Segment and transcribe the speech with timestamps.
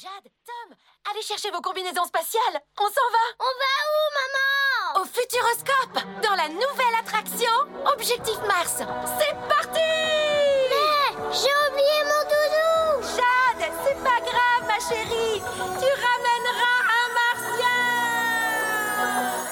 [0.00, 0.74] Jade, Tom,
[1.10, 2.62] allez chercher vos combinaisons spatiales.
[2.78, 3.24] On s'en va.
[3.38, 5.02] On va où, maman?
[5.02, 7.52] Au Futuroscope, dans la nouvelle attraction
[7.92, 8.76] Objectif Mars.
[9.18, 9.90] C'est parti
[10.70, 15.42] Mais j'ai oublié mon doudou Jade, c'est pas grave, ma chérie.
[15.78, 17.08] Tu ramèneras un
[17.44, 17.80] martien.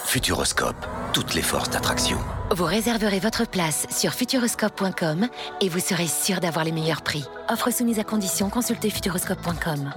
[0.06, 0.86] Futuroscope,
[1.18, 2.16] toutes les forces d'attraction.
[2.52, 5.26] Vous réserverez votre place sur futuroscope.com
[5.60, 7.24] et vous serez sûr d'avoir les meilleurs prix.
[7.48, 9.92] Offre soumise à condition, consultez futuroscope.com.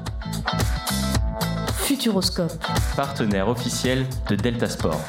[1.78, 2.52] Futuroscope.
[2.96, 5.00] partenaire officiel de Delta Sport.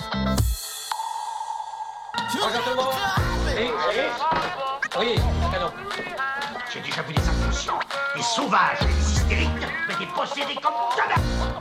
[4.98, 5.14] Oui.
[6.74, 7.80] J'ai déjà vu des inconscients,
[8.14, 9.48] des sauvages, des hystériques,
[10.14, 11.14] comme jamais.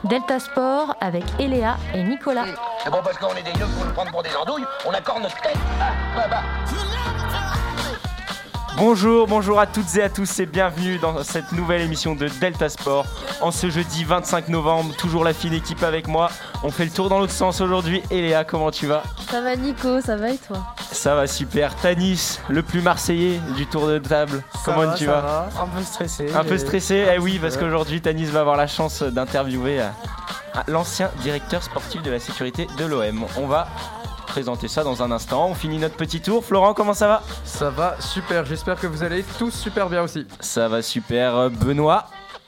[0.03, 2.45] Delta Sport avec Eléa et Nicolas.
[2.83, 5.23] C'est bon parce qu'on est des yeux pour nous prendre pour des andouilles, on accorde
[5.23, 5.57] notre tête.
[5.79, 7.00] Ah, bah, bah.
[8.83, 12.67] Bonjour, bonjour à toutes et à tous et bienvenue dans cette nouvelle émission de Delta
[12.67, 13.05] Sport.
[13.39, 16.31] En ce jeudi 25 novembre, toujours la fine équipe avec moi.
[16.63, 18.01] On fait le tour dans l'autre sens aujourd'hui.
[18.09, 19.03] Et Léa, comment tu vas?
[19.29, 20.65] Ça va Nico, ça va et toi?
[20.91, 21.75] Ça va super.
[21.75, 24.41] Tanis, le plus marseillais du tour de table.
[24.65, 26.33] comment tu vas, Un peu stressé.
[26.33, 29.89] Un peu stressé Eh oui, parce qu'aujourd'hui, Tanis va avoir la chance d'interviewer euh,
[30.67, 33.25] l'ancien directeur sportif de la sécurité de l'OM.
[33.37, 33.67] On va
[34.31, 35.47] présenter ça dans un instant.
[35.47, 36.43] On finit notre petit tour.
[36.45, 40.25] Florent, comment ça va Ça va super, j'espère que vous allez tous super bien aussi.
[40.39, 41.35] Ça va super.
[41.35, 42.05] Euh, Benoît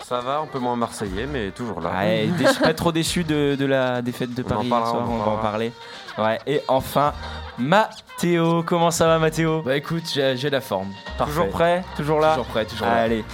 [0.08, 1.92] Ça va, un peu moins marseillais, mais toujours là.
[2.00, 5.04] Ouais, déçu- pas trop déçu de, de la défaite de On en Paris parlera, soir,
[5.10, 5.72] on va en parler.
[6.18, 7.12] Ouais, et enfin,
[7.58, 10.88] Mathéo, comment ça va Mathéo Bah écoute, j'ai j'ai la forme.
[11.26, 11.84] Toujours prêt?
[11.98, 12.32] Toujours là?
[12.32, 12.94] Toujours prêt, toujours là.
[12.94, 13.26] Allez.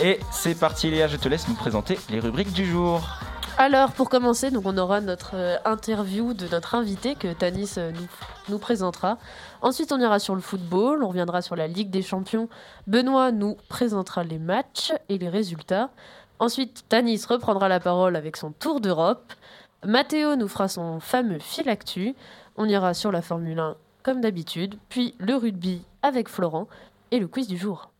[0.00, 3.00] Et c'est parti Léa, je te laisse nous présenter les rubriques du jour.
[3.60, 7.90] Alors pour commencer, donc on aura notre euh, interview de notre invité que Tanis euh,
[8.48, 9.18] nous, présentera.
[9.62, 12.48] Ensuite on ira sur le football, on reviendra sur la Ligue des Champions.
[12.86, 15.90] Benoît nous présentera les matchs et les résultats.
[16.38, 19.32] Ensuite Tanis reprendra la parole avec son tour d'Europe.
[19.84, 22.14] Mathéo nous fera son fameux fil actu.
[22.56, 26.68] On ira sur la Formule 1 comme d'habitude, puis le rugby avec Florent
[27.10, 27.90] et le quiz du jour.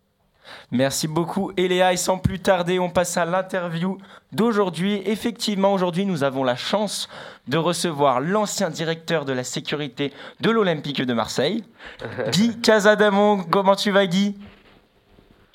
[0.71, 3.99] Merci beaucoup Eléa et sans plus tarder, on passe à l'interview
[4.33, 5.03] d'aujourd'hui.
[5.07, 7.09] Effectivement, aujourd'hui, nous avons la chance
[7.47, 11.65] de recevoir l'ancien directeur de la sécurité de l'Olympique de Marseille,
[12.33, 13.45] Guy Casadamon.
[13.45, 14.37] Comment tu vas Guy?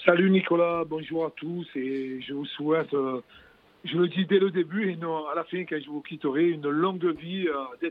[0.05, 3.21] Salut Nicolas, bonjour à tous et je vous souhaite, euh,
[3.83, 6.49] je le dis dès le début et non à la fin quand je vous quitterai,
[6.49, 7.89] une longue vie euh.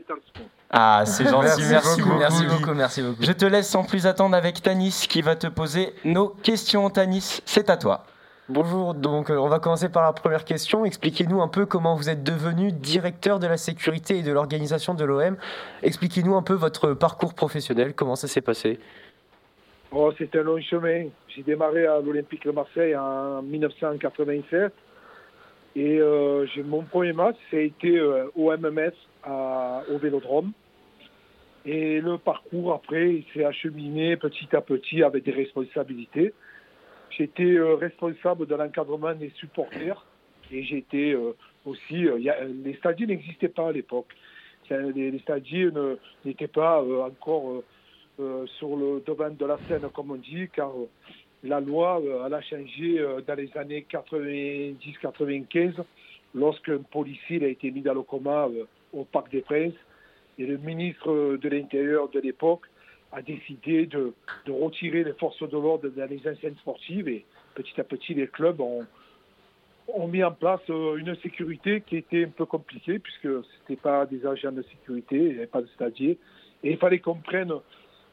[0.69, 2.19] Ah, c'est gentil, Merci merci, beaucoup, beaucoup.
[2.19, 2.47] Merci Guy.
[2.49, 3.23] beaucoup, merci beaucoup.
[3.23, 6.89] Je te laisse sans plus attendre avec Tanis qui va te poser nos questions.
[6.89, 8.05] Tanis, c'est à toi.
[8.49, 10.83] Bonjour, donc euh, on va commencer par la première question.
[10.83, 15.05] Expliquez-nous un peu comment vous êtes devenu directeur de la sécurité et de l'organisation de
[15.05, 15.37] l'OM.
[15.83, 18.79] Expliquez-nous un peu votre parcours professionnel, comment ça s'est passé?
[19.91, 21.05] Oh, c'est un long chemin.
[21.29, 24.73] J'ai démarré à l'Olympique de Marseille en 1987
[25.75, 28.93] et euh, mon premier match, ça a été euh, au MMS
[29.89, 30.51] au Vélodrome.
[31.65, 36.33] Et le parcours après, il s'est acheminé petit à petit avec des responsabilités.
[37.09, 40.05] J'étais euh, responsable de l'encadrement des supporters
[40.51, 41.35] et j'étais euh,
[41.65, 42.05] aussi.
[42.63, 44.13] les stadiers n'existaient pas à l'époque.
[44.69, 45.71] Les, les
[46.25, 47.63] n'étaient pas encore
[48.17, 50.71] sur le devant de la scène, comme on dit, car
[51.43, 55.73] la loi euh, elle a changé euh, dans les années 90-95
[56.33, 59.73] lorsqu'un policier a été mis dans le coma euh, au Parc des Princes
[60.39, 62.63] et le ministre de l'Intérieur de l'époque
[63.11, 64.13] a décidé de,
[64.47, 68.59] retirer les forces de l'ordre dans les enceintes sportives et petit à petit les clubs
[68.59, 68.85] ont,
[70.07, 74.25] mis en place une sécurité qui était un peu compliquée puisque ce n'était pas des
[74.25, 76.17] agents de sécurité, il n'y avait pas de stadiers
[76.63, 77.51] et il fallait qu'on prenne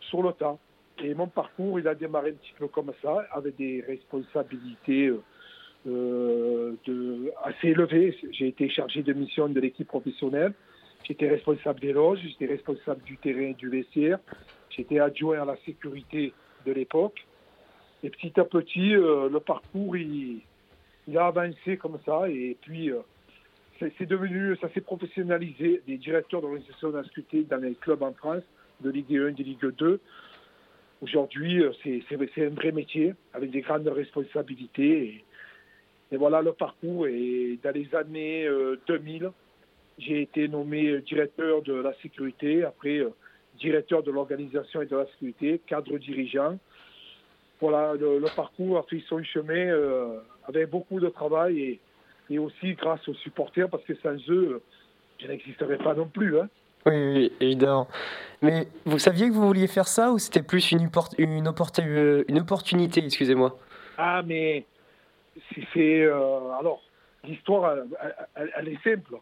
[0.00, 0.58] sur le temps.
[1.02, 5.12] Et mon parcours, il a démarré un petit peu comme ça, avec des responsabilités
[5.86, 8.16] euh, euh, assez élevées.
[8.32, 10.52] J'ai été chargé de mission de l'équipe professionnelle.
[11.04, 14.18] J'étais responsable des loges, j'étais responsable du terrain et du vestiaire.
[14.68, 16.34] J'étais adjoint à la sécurité
[16.66, 17.24] de l'époque.
[18.02, 20.42] Et petit à petit, euh, le parcours, il,
[21.16, 22.28] a avancé comme ça.
[22.28, 22.90] Et puis,
[23.78, 25.82] c'est devenu, ça s'est professionnalisé.
[25.86, 28.42] Des directeurs d'organisation d'inscriptés dans les clubs en France,
[28.80, 30.00] de Ligue 1, de Ligue 2.
[31.02, 35.24] Aujourd'hui, euh, c'est un vrai métier avec des grandes responsabilités.
[36.12, 37.06] Et, voilà le parcours.
[37.06, 39.30] Et dans les années euh, 2000,
[39.98, 43.10] j'ai été nommé euh, directeur de la sécurité, après euh,
[43.58, 46.58] directeur de l'organisation et de la sécurité, cadre dirigeant.
[47.60, 50.18] Voilà, le, parcours a fait son chemin euh,
[50.48, 51.78] avec beaucoup de travail
[52.30, 54.62] et, aussi grâce aux supporters, parce que sans eux, euh,
[55.18, 56.38] je n'existerais pas non plus.
[56.38, 56.48] Hein.
[56.86, 57.88] Oui, oui, évidemment.
[58.42, 60.88] Mais vous saviez que vous vouliez faire ça ou c'était plus une,
[61.18, 61.48] une,
[61.78, 63.58] euh, une opportunité, excusez-moi?
[63.98, 64.64] Ah, mais
[65.74, 66.82] c'est- euh, alors,
[67.24, 67.76] l'histoire,
[68.34, 69.16] elle, est simple.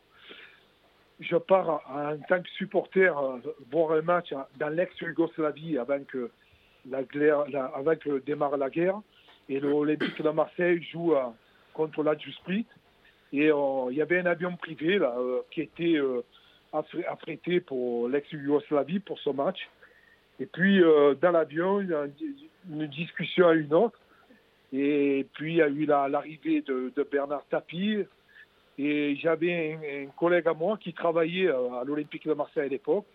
[1.19, 3.39] Je pars en tant que supporter euh,
[3.73, 6.31] voir un match dans l'ex-Yougoslavie avant que,
[6.89, 7.01] la,
[7.51, 9.01] la- avant que démarre la guerre.
[9.49, 11.15] Et l'Olympique de Marseille joue
[11.75, 12.15] contre la.
[13.33, 15.15] Et il y avait un avion privé là,
[15.51, 15.99] qui était
[16.73, 19.69] affrété pour l'ex-Yougoslavie pour ce match.
[20.41, 22.07] Et puis, euh, dans l'avion, il y a
[22.71, 23.99] une discussion à une autre.
[24.73, 28.05] Et puis, il y a eu la- l'arrivée de, de Bernard Tapie.
[28.79, 33.07] Et j'avais un, collègue à moi qui travaillait à l'Olympique de Marseille à l'époque.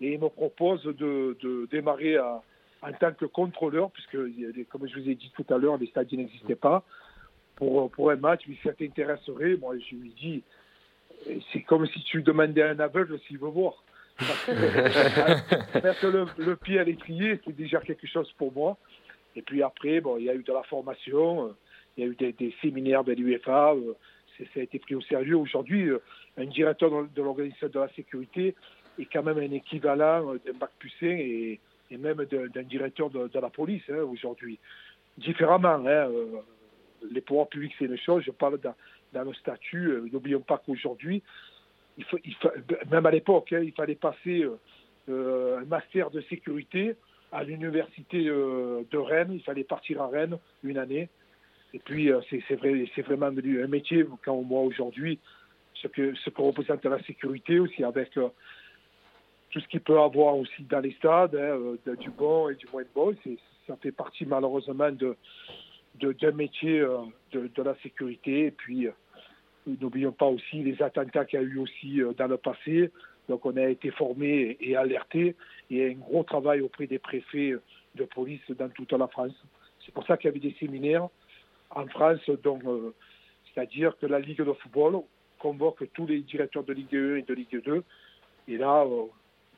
[0.00, 4.16] Et il me propose de, de démarrer en tant que contrôleur, puisque,
[4.70, 6.82] comme je vous ai dit tout à l'heure, les stades n'existaient pas,
[7.56, 8.42] pour, pour un match.
[8.48, 10.42] Mais ça t'intéresserait, moi, je lui dis,
[11.52, 13.82] c'est comme si tu demandais à un aveugle s'il veut voir.
[14.18, 14.52] Parce que
[15.82, 18.76] mettre le, le pied à l'étrier, c'est déjà quelque chose pour moi.
[19.34, 21.52] Et puis après, bon, il y a eu de la formation, euh,
[21.96, 23.94] il y a eu des, des séminaires de l'UEFA, euh,
[24.38, 25.36] ça a été pris au sérieux.
[25.36, 25.98] Aujourd'hui, euh,
[26.36, 28.54] un directeur de, l'organisation de la sécurité
[28.98, 31.60] est quand même un équivalent euh, d'un bac plus sain et,
[31.90, 34.58] et même d'un directeur de, de la police hein, aujourd'hui.
[35.18, 36.40] Différemment, hein, euh,
[37.10, 38.74] les pouvoirs publics, c'est une chose, je parle dans,
[39.12, 39.88] dans le statut.
[39.88, 41.22] euh, N'oublions pas qu'aujourd'hui,
[42.90, 44.56] même à l'époque, hein, il fallait passer euh,
[45.08, 46.94] euh, un master de sécurité
[47.30, 49.32] à l'université de Rennes.
[49.32, 51.08] Il fallait partir à Rennes une année.
[51.74, 54.04] Et puis, c'est vrai, vraiment devenu un métier.
[54.24, 55.18] Quand on voit aujourd'hui
[55.74, 60.92] ce que, représente la sécurité aussi avec tout ce qu'il peut avoir aussi dans les
[60.92, 63.14] stades, hein, de- du bon et du moins bon.
[63.24, 65.16] C'est- Ça fait partie malheureusement de de-
[66.00, 66.98] d'un métier euh,
[67.32, 68.46] de, la sécurité.
[68.46, 68.92] Et puis, euh,
[69.66, 72.90] n'oublions pas aussi les attentats qu'il y a eu aussi euh, dans le passé.
[73.28, 75.36] Donc, on a été formés et, alertés.
[75.70, 77.54] Il y a un gros travail auprès des préfets
[77.94, 79.34] de police dans toute la France.
[79.84, 81.08] C'est pour ça qu'il y avait des séminaires
[81.74, 82.90] en France, euh,
[83.54, 85.02] c'est-à-dire que la Ligue de football
[85.38, 87.82] convoque tous les directeurs de Ligue 1 et de Ligue 2.
[88.48, 89.04] Et là, euh,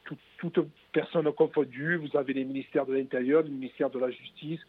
[0.04, 4.60] tout- toute personne confondue, vous avez les ministères de l'Intérieur, le ministère de la Justice,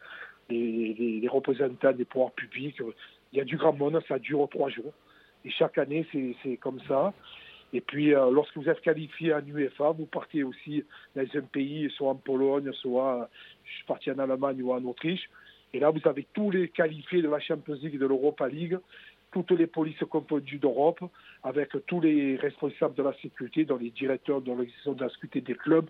[0.50, 2.78] les, les- les représentants des pouvoirs publics.
[3.32, 4.94] Il y a du grand monde, ça dure trois jours.
[5.44, 6.06] Et chaque année,
[6.44, 7.14] c'est comme ça.
[7.74, 10.84] Et puis, euh, lorsque vous êtes qualifié en UEFA, vous partez aussi
[11.16, 13.30] dans un pays, soit en Pologne, soit
[13.66, 13.72] je
[14.02, 15.30] suis en Allemagne ou en Autriche.
[15.74, 18.78] Et là, vous avez tous les qualifiés de la Champions League et de l'Europa League,
[19.34, 21.04] toutes les polices confondues d'Europe,
[21.44, 25.10] avec tous les responsables de la sécurité, dont les directeurs de l'organisation de la
[25.42, 25.90] des clubs.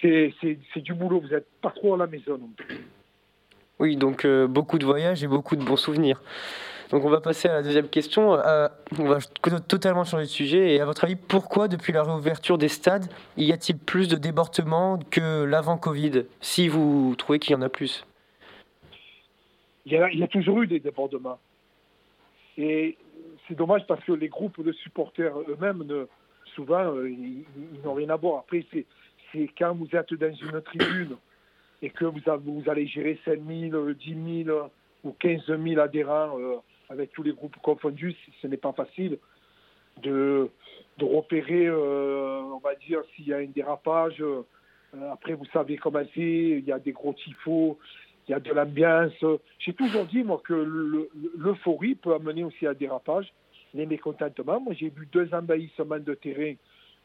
[0.00, 0.32] C'est
[0.76, 2.78] du boulot, vous n'êtes pas trop à la maison non plus.
[3.80, 6.22] Oui, donc euh, beaucoup de voyages et beaucoup de bons souvenirs.
[6.90, 8.34] Donc on va passer à la deuxième question.
[8.34, 8.68] Euh,
[8.98, 10.74] on va to- totalement changer de sujet.
[10.74, 13.06] Et à votre avis, pourquoi depuis la réouverture des stades,
[13.38, 16.24] y a-t-il plus de débordements que l'avant Covid?
[16.42, 18.04] Si vous trouvez qu'il y en a plus.
[19.86, 21.38] il y, a, toujours eu des débordements.
[22.58, 22.98] Et
[23.48, 25.84] c'est dommage parce que les groupes de supporters eux-mêmes,
[26.54, 27.44] souvent, euh, ils,
[27.82, 28.40] n'ont rien à voir.
[28.40, 31.16] Après, c'est quand vous êtes dans une tribune
[31.82, 34.70] et que vous, allez gérer 5 000, 10 000
[35.04, 36.56] ou 15 000 adhérents euh,
[36.88, 39.18] avec tous les groupes confondus, ce n'est pas facile
[40.02, 40.48] de,
[41.00, 44.20] repérer, euh, on va dire, s'il y a un dérapage.
[44.20, 44.42] Euh,
[45.10, 47.78] après, vous savez comment c'est, il y a des gros tifos,
[48.28, 49.12] il y a de l'ambiance.
[49.58, 53.32] J'ai toujours dit, moi, que le- l'euphorie peut amener aussi à un dérapage,
[53.72, 54.60] les mécontentements.
[54.60, 56.54] Moi, j'ai vu deux envahissements de terrain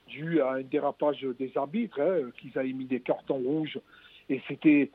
[0.08, 3.80] dus à un dérapage des arbitres, hein, qu'ils avaient mis des cartons rouges,
[4.30, 4.90] et c'était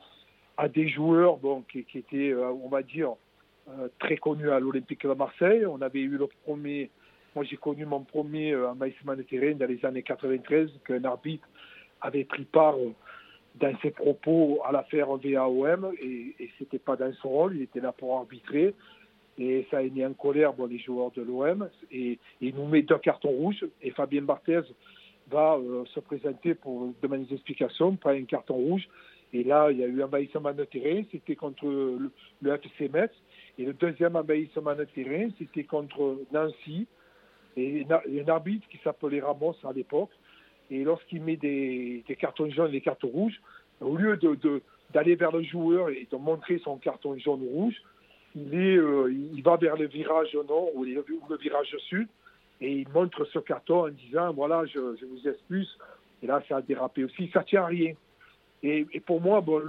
[0.57, 1.39] à des joueurs
[1.71, 3.15] qui, étaient, euh, on va dire,
[3.69, 5.65] euh, très connus à l'Olympique de Marseille.
[5.65, 6.89] On avait eu le premier,
[7.35, 11.47] moi j'ai connu mon premier euh, envahissement de terrain dans les années 93, qu'un arbitre
[12.01, 12.93] avait pris part euh,
[13.59, 17.79] dans ses propos à l'affaire VAOM et, et c'était pas dans son rôle, il était
[17.79, 18.73] là pour arbitrer.
[19.37, 22.97] Et ça a mis en colère les joueurs de l'OM et il nous met deux
[22.97, 23.65] cartons rouges.
[23.81, 24.61] Et Fabien Barthez
[25.29, 28.87] va euh, se présenter pour demander des explications, pas un carton rouge
[29.33, 32.11] et là il y a eu un envahissement de terrain, c'était contre le,
[32.41, 33.11] le FC Metz
[33.57, 36.87] et le deuxième envahissement de terrain c'était contre Nancy
[37.57, 40.11] et un arbitre qui s'appelait Ramos à l'époque
[40.71, 43.39] et lorsqu'il met des, cartons jaunes et des cartons rouges,
[43.81, 44.17] au lieu
[44.93, 47.75] d'aller vers le joueur et de montrer son carton jaune ou rouge,
[48.35, 51.03] il, est, euh, il va vers le virage nord ou le,
[51.41, 52.07] virage sud
[52.61, 55.77] et il montre ce carton en disant voilà, je, je vous excuse.
[56.23, 57.29] Et là, ça a dérapé aussi.
[57.33, 57.93] Ça tient à rien.
[58.63, 59.61] Et, pour moi, bon,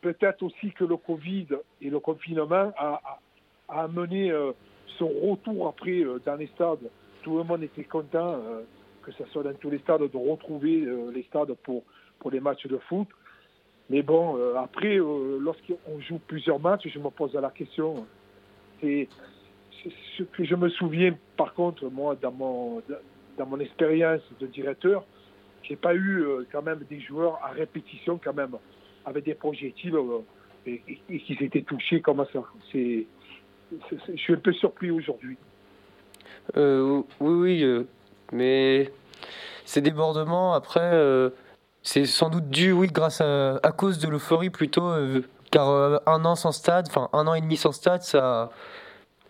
[0.00, 1.48] peut-être aussi que le Covid
[1.80, 3.20] et le confinement a,
[3.68, 4.52] amené euh,
[4.98, 6.90] son retour après euh, dans les stades.
[7.22, 8.34] Tout le monde était content.
[8.34, 8.62] Euh,
[9.02, 11.82] que ce soit dans tous les stades, de retrouver euh, les stades pour,
[12.20, 13.08] pour les matchs de foot.
[13.90, 18.06] Mais bon, après, lorsqu'on joue plusieurs matchs, je me pose la question,
[18.80, 19.08] c'est
[20.16, 22.80] ce que je me souviens, par contre, moi, dans mon,
[23.36, 25.04] dans mon expérience de directeur,
[25.62, 28.56] j'ai pas eu euh, quand même des joueurs à répétition quand même
[29.04, 30.20] avec des projectiles euh,
[30.66, 30.80] et,
[31.18, 32.42] qui s'étaient touchés comme ça.
[32.70, 33.06] C'est,
[33.70, 35.36] je suis un peu surpris aujourd'hui.
[36.56, 37.86] Euh, oui, oui,
[38.32, 38.92] mais
[39.64, 40.92] ces débordements, après,
[41.82, 44.92] c'est sans doute dû, oui, grâce à, cause de l'euphorie plutôt,
[45.50, 48.50] car un an sans stade, enfin un an et demi sans stade, ça,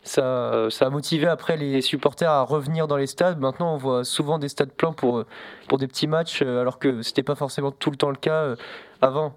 [0.02, 3.38] ça, ça a motivé après les supporters à revenir dans les stades.
[3.38, 5.26] Maintenant, on voit souvent des stades pleins pour, euh,
[5.68, 8.42] pour des petits matchs, euh, alors que c'était pas forcément tout le temps le cas
[8.42, 8.56] euh,
[9.00, 9.36] avant.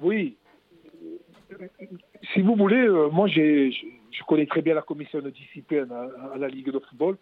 [0.00, 0.36] Oui.
[2.34, 6.48] Si vous voulez, moi j'ai, je, connais très bien la commission de discipline à, la
[6.48, 7.16] Ligue de football,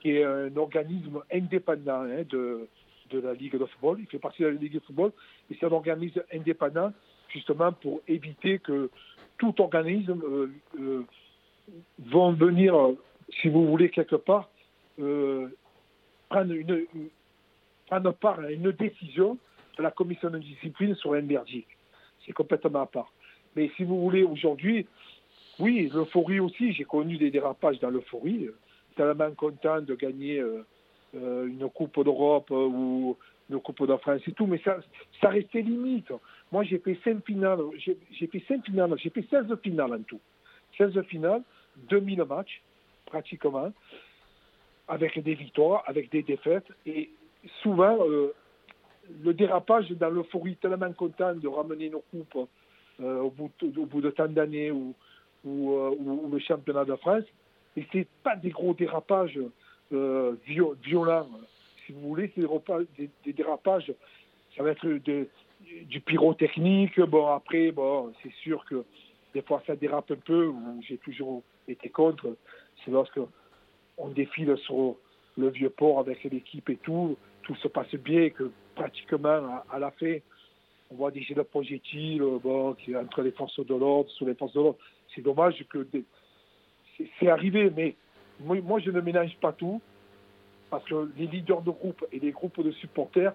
[0.00, 2.68] qui est un organisme indépendant hein, de,
[3.10, 3.98] de la Ligue de football.
[4.00, 5.12] Il fait partie de la Ligue de football,
[5.50, 6.92] et c'est un organisme indépendant
[7.30, 8.90] justement pour éviter que
[9.38, 10.22] tout organisme
[11.98, 12.98] vont venir, euh,
[13.40, 14.48] si vous voulez, quelque part,
[14.98, 15.48] euh,
[16.28, 16.86] prendre, une,
[18.20, 19.38] part à une décision
[19.78, 21.66] de la commission de discipline sur un merdier.
[22.24, 23.12] C'est complètement à part.
[23.56, 24.86] Mais si vous voulez, aujourd'hui,
[25.58, 28.46] oui, l'euphorie aussi, j'ai connu des dérapages dans l'euphorie.
[28.46, 28.56] euh,
[28.96, 30.42] Tellement content de gagner
[31.14, 33.16] une Coupe d'Europe ou
[33.48, 34.78] une Coupe de France et tout, mais ça,
[35.20, 36.12] ça restait limite.
[36.52, 40.20] Moi, j'ai fait cinq finales, j'ai fait cinq finales, j'ai fait 16 finales en tout.
[40.80, 41.42] 16 finales,
[41.90, 42.62] 2000 matchs,
[43.06, 43.70] pratiquement,
[44.88, 47.10] avec des victoires, avec des défaites, et
[47.62, 48.32] souvent, euh,
[49.22, 52.48] le dérapage dans l'euphorie, tellement content de ramener nos coupes
[53.00, 53.50] euh, au, bout
[54.00, 54.94] de, tant d'années ou,
[55.46, 55.94] euh,
[56.30, 57.24] le championnat de France.
[57.76, 59.38] Et c'est pas des gros dérapages
[59.90, 61.28] vio- violents,
[61.84, 63.92] si vous voulez, c'est des, dérapages.
[64.56, 67.00] Ça va être du pyrotechnique.
[67.00, 68.84] Bon, après, bon, c'est sûr que
[69.34, 72.36] des fois ça dérape un peu, ou j'ai toujours été contre.
[72.84, 73.20] C'est lorsque
[73.98, 74.96] on défile sur
[75.36, 79.78] le vieux port avec l'équipe et tout, tout se passe bien et que pratiquement à,
[79.78, 80.16] la fin,
[80.90, 84.34] on voit des jets de projectiles bon, qui, entre les forces de l'ordre, sous les
[84.34, 84.78] forces de l'ordre.
[85.14, 85.86] C'est dommage que
[87.18, 87.94] c'est- arrivé, mais
[88.40, 89.80] moi, je ne mélange pas tout
[90.70, 93.34] parce que les leaders de groupe et les groupes de supporters,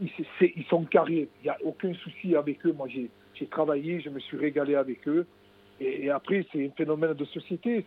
[0.00, 1.28] ils, sont carrés.
[1.42, 2.72] Il n'y a aucun souci avec eux.
[2.72, 5.26] Moi, j'ai travaillé, je me suis régalé avec eux.
[5.80, 7.84] Et, et après, c'est un phénomène de société.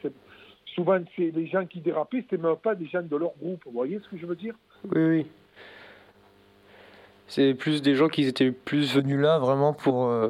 [0.76, 3.62] Souvent, c'est les gens qui dérapaient, ce même pas des gens de leur groupe.
[3.66, 4.56] Vous voyez ce que je veux dire?
[4.96, 5.26] Oui, oui.
[7.28, 10.08] C'est plus des gens qui étaient plus venus là vraiment pour.
[10.08, 10.30] euh,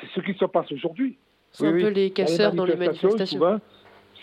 [0.00, 1.16] C'est ce qui se passe aujourd'hui.
[1.52, 3.26] C'est un peu les casseurs dans les manifestations.
[3.26, 3.58] souvent,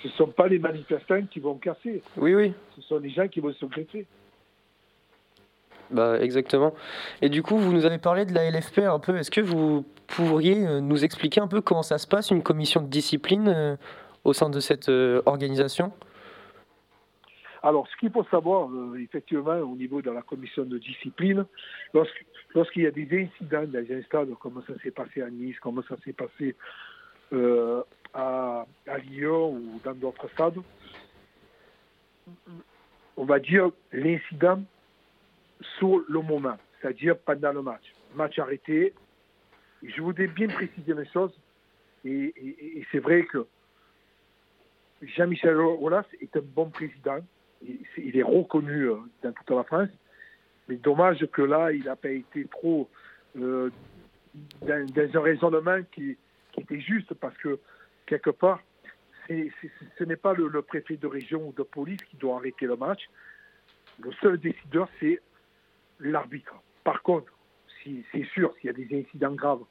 [0.01, 2.01] ce ne sont pas les manifestants qui vont casser.
[2.17, 2.53] Oui, oui.
[2.75, 4.05] Ce sont les gens qui vont se greffer.
[5.91, 6.73] Bah, exactement.
[7.21, 9.17] Et du coup, vous nous avez parlé de la LFP un peu.
[9.17, 12.81] Est-ce que vous pourriez euh, nous expliquer un peu comment ça se passe, une commission
[12.81, 13.75] de discipline euh,
[14.23, 15.91] au sein de cette euh, organisation?
[17.61, 21.45] Alors, ce qu'il faut savoir, effectivement, au niveau de la commission de discipline,
[21.93, 25.81] lorsqu'il y a des incidents dans un stade, comme ça s'est passé à Nice, comme
[25.89, 26.55] ça s'est passé
[28.13, 28.65] à
[29.09, 30.59] Lyon ou dans d'autres stades,
[33.17, 34.61] on va dire l'incident
[35.77, 37.83] sur le moment, c'est-à-dire pendant le match.
[38.15, 38.93] Match arrêté.
[39.83, 41.37] Je voudrais bien préciser les choses,
[42.05, 42.33] et,
[42.91, 43.45] c'est vrai que
[45.01, 47.19] Jean-Michel Aulas est un bon président.
[47.97, 49.89] Il, est reconnu euh, dans toute la France.
[50.67, 52.89] Mais dommage que là, il n'a pas été trop
[53.37, 53.69] euh,
[54.61, 56.17] dans, un raisonnement qui,
[56.51, 57.59] qui était juste parce que,
[58.05, 58.61] quelque part,
[59.27, 63.09] ce n'est pas le préfet de région ou de police qui doit arrêter le match.
[63.99, 65.19] Le seul décideur, c'est
[65.99, 66.55] l'arbitre.
[66.83, 67.31] Par contre,
[67.81, 69.63] si, c'est sûr, s'il y a des incidents graves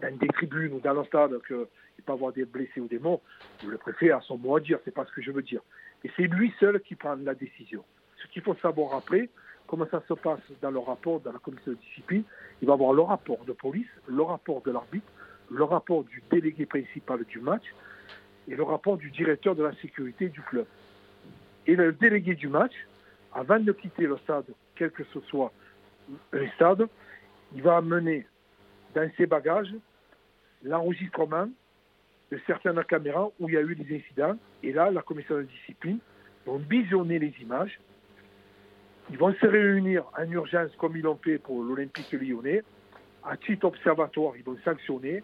[0.00, 1.68] dans des tribunes ou dans le stade, qu'il peut
[2.08, 3.20] y avoir des blessés ou des morts,
[3.66, 5.60] le préfet a son mot à dire, c'est pas ce que je veux dire.
[6.02, 7.84] Et c'est lui seul qui prend la décision.
[8.22, 9.28] Ce qu'il faut savoir après,
[9.66, 12.24] comment ça se passe dans le rapport de la commission de discipline,
[12.60, 15.10] il va avoir le rapport de police, le rapport de l'arbitre,
[15.50, 17.64] le rapport du délégué principal du match
[18.48, 20.66] et le rapport du directeur de la sécurité du club.
[21.66, 22.74] Et le délégué du match,
[23.32, 25.52] avant de quitter le stade, quel que ce soit
[26.32, 26.86] un stade,
[27.54, 28.26] il va amener
[28.94, 29.74] dans ses bagages
[30.62, 31.48] l'enregistrement
[32.30, 34.36] de certaines caméras où il y a eu des incidents.
[34.62, 35.98] Et là, la commission de discipline
[36.46, 37.78] vont visionner les images.
[39.10, 42.62] Ils vont se réunir en urgence comme ils l'ont fait pour l'Olympique lyonnais.
[43.22, 45.22] À titre observatoire, ils vont sanctionner.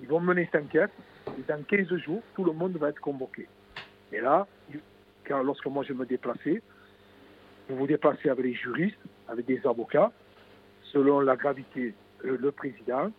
[0.00, 0.92] Ils vont mener cette enquête.
[1.38, 3.48] Et dans 15 jours, tout le monde va être convoqué.
[4.12, 4.46] Et là,
[5.24, 6.62] car lorsque moi je me déplaçais,
[7.68, 10.12] vous vous déplacez avec les juristes, avec des avocats,
[10.92, 11.94] selon la gravité,
[12.24, 13.10] euh, le président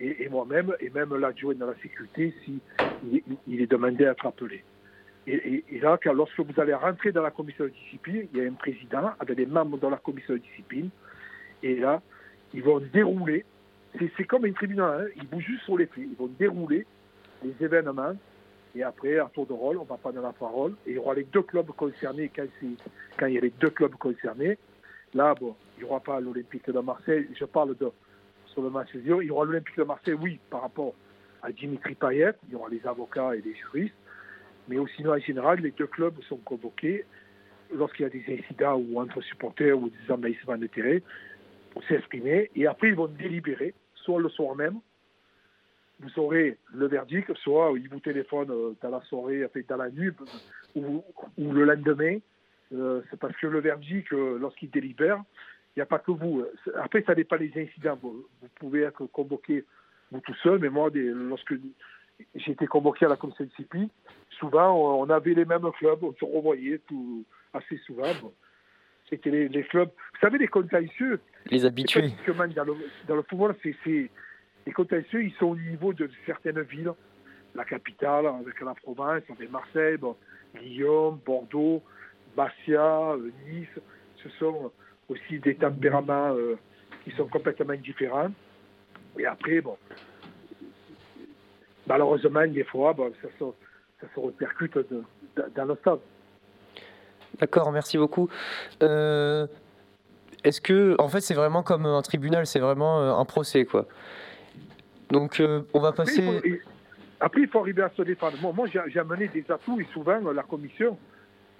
[0.00, 2.60] et, moi-même, et même l'adjoint de la sécurité, si
[3.02, 4.64] il, il est demandé à être appelé.
[5.26, 8.54] Et, là, lorsque vous allez rentrer dans la commission de discipline, il y a un
[8.54, 10.90] président avec des membres dans la commission de discipline.
[11.62, 12.02] Et là,
[12.52, 13.44] ils vont dérouler.
[14.16, 16.04] C'est comme un tribunal, hein, ils bougent juste sur les faits.
[16.10, 16.86] Ils vont dérouler
[17.42, 18.14] les événements.
[18.74, 20.72] Et après, à tour de rôle, on va prendre la parole.
[20.86, 22.30] Et il y aura les deux clubs concernés.
[22.34, 24.58] Quand, il y a les deux clubs concernés,
[25.14, 27.28] là, bon, il n'y aura pas l'Olympique de Marseille.
[27.38, 27.90] Je parle de,
[28.46, 30.94] sur le match Il y aura l'Olympique de Marseille, oui, par rapport
[31.42, 32.32] à Dimitri Payet.
[32.48, 33.94] Il y aura les avocats et les juristes.
[34.68, 37.04] Mais aussi, en général, les deux clubs sont convoqués
[37.72, 40.98] lorsqu'il y a des incidents ou entre supporters ou des envahissements de terrain
[41.70, 42.50] pour s'exprimer.
[42.56, 44.80] Et après, ils vont délibérer, soit le soir même,
[46.00, 50.10] vous aurez le verdict, soit ils vous téléphonent euh, dans la soirée, dans la nuit,
[50.74, 51.04] ou,
[51.38, 52.18] ou le lendemain.
[52.72, 55.22] Euh, c'est parce que le verdict, euh, lorsqu'il délibère,
[55.76, 56.44] il n'y a pas que vous.
[56.76, 57.98] Après, ça n'est pas les incidents.
[58.00, 59.64] Vous, pouvez être convoqué
[60.10, 61.54] vous tout seul, mais moi, des, lorsque
[62.34, 63.88] j'ai été convoqué à la commission discipline,
[64.38, 68.12] souvent, on avait les mêmes clubs, on se revoyait tout, assez souvent.
[69.10, 69.88] C'était les, clubs.
[69.88, 71.20] Vous savez, les contentieux.
[71.50, 72.12] Les habitués.
[72.26, 72.74] Dans le,
[73.06, 74.10] dans le football, c'est
[74.66, 76.92] les contentieux, ils sont au niveau de certaines villes.
[77.54, 80.16] La capitale, avec la province, avec Marseille, bon,
[80.60, 81.82] Guillaume, Bordeaux,
[82.36, 83.68] Bastia, euh, Nice.
[84.22, 84.72] Ce sont
[85.08, 86.58] aussi des tempéraments euh,
[87.04, 88.30] qui sont complètement différents.
[89.18, 89.76] Et après, bon,
[91.86, 93.44] malheureusement, des fois, ça, se,
[94.00, 94.78] ça, se, répercute
[95.54, 95.76] dans le.
[97.38, 98.28] D'accord, merci beaucoup.
[98.82, 99.46] Euh,
[100.42, 103.86] est-ce que, en fait, c'est vraiment comme un tribunal, c'est vraiment un procès, quoi
[105.10, 106.22] donc, euh, on va passer.
[107.20, 108.36] Après, il faut arriver à se défendre.
[108.52, 110.98] Moi, j'ai amené des atouts et souvent, la commission,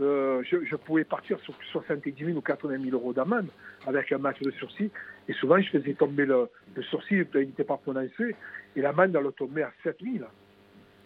[0.01, 3.47] euh, je, pouvais partir sur 70 000 ou 80 000 euros d'amende
[3.87, 4.91] avec un match de sursis.
[5.29, 8.35] Et souvent, je faisais tomber le, le sursis, il n'était pas prononcé,
[8.77, 10.25] et l'amende, elle tombait à 7 000.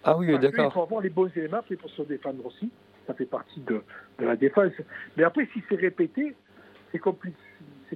[0.05, 0.67] Ah oui, d'accord.
[0.67, 2.71] Il faut avoir les bons éléments pour se défendre aussi.
[3.07, 3.83] Ça fait partie de,
[4.19, 4.73] la défense.
[5.17, 6.35] Mais après, si c'est répété,
[6.93, 7.37] c'est compliqué,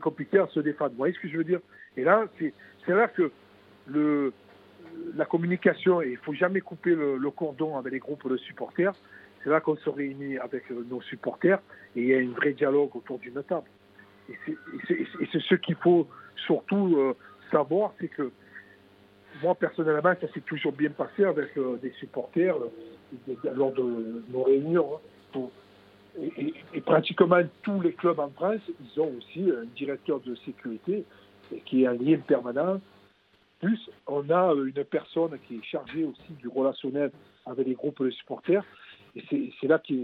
[0.00, 0.92] compliqué à se défendre.
[0.92, 1.60] Vous voyez ce que je veux dire?
[1.96, 2.52] Et là, c'est
[2.88, 3.30] là que
[3.88, 8.94] la communication, il ne faut jamais couper le, cordon avec les groupes de supporters.
[9.42, 11.60] C'est là qu'on se réunit avec euh, nos supporters
[11.96, 13.66] et il y a un vrai dialogue autour d'une table.
[14.28, 16.06] Et c'est ce qu'il faut
[16.46, 17.14] surtout euh,
[17.50, 18.30] savoir, c'est que
[19.42, 22.54] moi personnellement, ça s'est toujours bien passé avec euh, des supporters
[23.54, 25.00] lors de nos réunions.
[25.34, 25.40] Hein.
[26.38, 31.04] et, et, pratiquement tous les clubs en France, ils ont aussi un directeur de sécurité
[31.66, 32.80] qui est un lien permanent
[33.62, 37.10] plus, on a euh, une personne qui est chargée aussi du relationnel
[37.46, 38.64] avec les groupes de supporters.
[39.16, 39.22] Et
[39.60, 39.94] c'est là que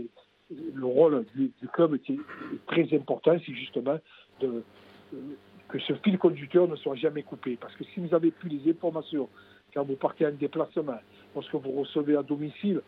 [0.75, 3.99] le rôle du, club est très important, c'est justement
[4.41, 7.59] que ce fil conducteur ne soit jamais coupé.
[7.61, 9.29] Parce que si vous n'avez plus les informations
[9.75, 11.01] quand vous partez en déplacement,
[11.35, 12.81] lorsque vous recevez à domicile,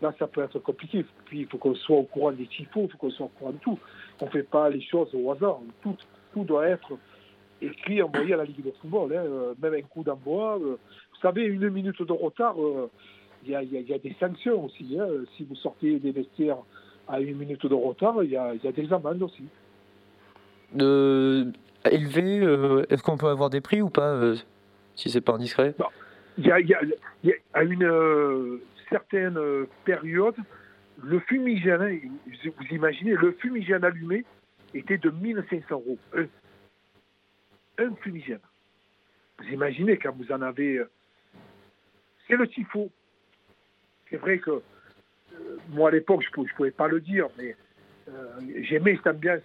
[0.00, 1.04] là, ça peut être compliqué.
[1.26, 3.52] Puis, il faut qu'on soit au courant des tifos, il faut qu'on soit au courant
[3.52, 3.78] de tout.
[4.20, 5.60] On ne fait pas les choses au hasard.
[5.82, 6.92] Tout doit être
[7.62, 10.56] écrit, envoyé à la Ligue de football, hein, euh, même un coup d'envoi.
[10.56, 12.90] Euh, vous savez, une minute de retard, euh,
[13.44, 14.96] il y, a, des sanctions aussi.
[14.98, 15.06] Hein.
[15.36, 16.58] Si vous sortez des vestiaires
[17.08, 19.44] à une minute de retard, il y a, des amendes aussi.
[20.74, 21.52] De
[21.84, 24.34] élevé, est-ce qu'on peut avoir des prix ou pas,
[24.96, 25.76] si c'est pas indiscret?
[26.36, 26.58] Il y, a,
[27.54, 28.58] à une
[28.90, 29.38] certaine
[29.84, 30.34] période,
[31.04, 34.24] le fumigène, vous imaginez, le fumigène allumé
[34.74, 35.98] était de 1500 euros
[37.78, 38.40] un fumigène.
[39.38, 40.78] Vous imaginez quand vous en avez.
[40.78, 40.90] Euh,
[42.26, 42.90] c'est le tifo.
[44.10, 44.62] C'est vrai que euh,
[45.70, 47.56] moi à l'époque, je ne pouvais, pas le dire, mais
[48.08, 49.42] euh, j'aimais cette ambiance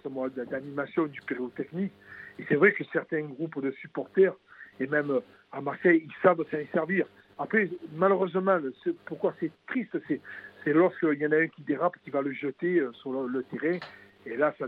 [0.50, 1.92] d'animation du pyrotechnique.
[2.38, 4.34] Et c'est vrai que certains groupes de supporters,
[4.80, 5.20] et même
[5.52, 7.06] à Marseille, ils savent s'en servir.
[7.38, 8.58] Après, malheureusement,
[9.04, 12.82] pourquoi c'est triste, c'est lorsqu'il y en a un qui dérape, qui va le jeter
[12.94, 13.78] sur le, terrain.
[14.24, 14.66] Et là, ça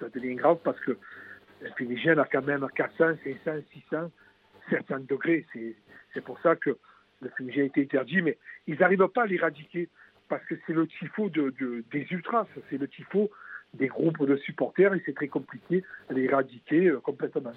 [0.00, 0.96] ça devient grave parce que
[1.64, 4.10] le fumigène a quand même 400, 500, 600,
[4.70, 5.46] 700 degrés.
[6.12, 6.76] C'est pour ça que
[7.20, 9.88] le fumigène a été interdit, mais ils n'arrivent pas à l'éradiquer
[10.28, 11.54] parce que c'est le tifo de,
[11.90, 13.30] des ultras, c'est le tifo
[13.72, 17.52] des groupes de supporters et c'est très compliqué à l'éradiquer euh, complètement.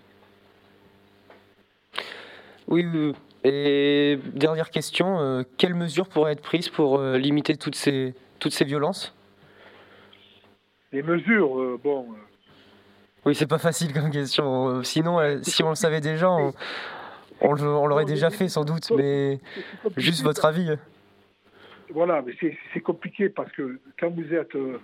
[2.68, 2.86] Oui,
[3.44, 8.52] et dernière question, euh, quelles mesures pourraient être prises pour euh, limiter toutes ces, toutes
[8.52, 9.16] ces violences?
[10.92, 12.08] Les mesures, bon,
[13.28, 14.82] oui, c'est pas facile comme question.
[14.84, 16.30] Sinon, euh, si on le savait déjà,
[17.42, 19.40] on, l'aurait déjà fait sans doute, mais
[19.98, 20.78] juste votre avis.
[21.90, 22.34] Voilà, mais
[22.74, 24.80] c'est compliqué parce que quand vous êtes euh,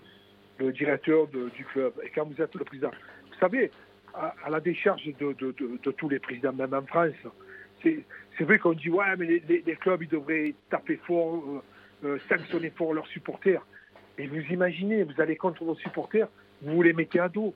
[0.60, 2.92] le directeur du club et quand vous êtes le président,
[3.32, 3.72] vous savez,
[4.14, 7.14] à, la décharge de, tous les présidents, même en France,
[7.82, 11.64] c'est vrai qu'on dit ouais, mais les, clubs ils devraient taper fort,
[12.04, 13.66] euh, sanctionner fort leurs supporters.
[14.18, 16.28] Et vous imaginez, vous allez contre vos supporters,
[16.62, 17.54] vous les mettez à dos.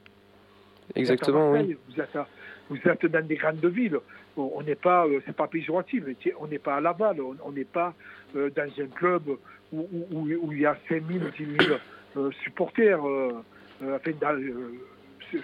[0.95, 1.77] Exactement, vous êtes à oui.
[1.89, 2.27] Vous êtes, à-
[2.69, 3.99] vous êtes dans des grandes villes.
[4.35, 6.03] On n'est pas, euh, c'est pas péjoratif,
[6.39, 7.93] on n'est pas à Laval, on n'est pas
[8.35, 9.23] euh, dans un club
[9.71, 11.77] où, où- où- où il y a 5 000 ou 10 000
[12.17, 13.05] euh, supporters.
[13.07, 13.43] euh,
[13.81, 14.39] enfin, dans,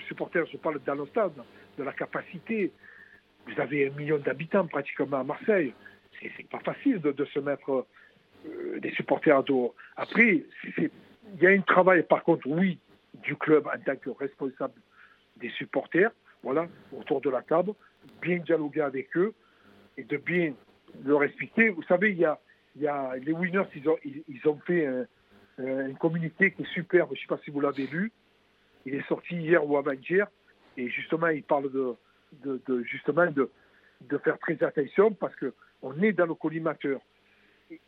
[0.08, 1.34] supporters, je parle dans le stade,
[1.78, 2.72] de la capacité.
[3.48, 5.74] Vous avez un million d'habitants pratiquement à Marseille.
[6.22, 7.86] C'est pas facile de, de se mettre
[8.80, 9.74] des supporters à dos.
[9.98, 10.44] Après,
[10.78, 10.90] il
[11.42, 12.78] y a un travail, par contre, oui,
[13.24, 14.74] du club en tant que responsable
[15.38, 16.12] des supporters,
[16.44, 17.74] voilà, autour de la table,
[18.22, 19.34] bien dialoguer avec eux
[19.98, 20.54] et de bien
[21.04, 21.70] le respecter.
[21.70, 22.40] Vous savez, il y a,
[22.76, 25.06] il y a les winners, ils ont, ils, ont fait un,
[25.60, 28.12] un communiqué qui est superbe, je ne sais pas si vous l'avez lu,
[28.86, 30.28] il est sorti hier ou avant-hier,
[30.78, 31.96] et justement, il parle de,
[32.44, 33.50] de, justement de,
[34.02, 37.00] de faire très attention parce que on est dans le collimateur.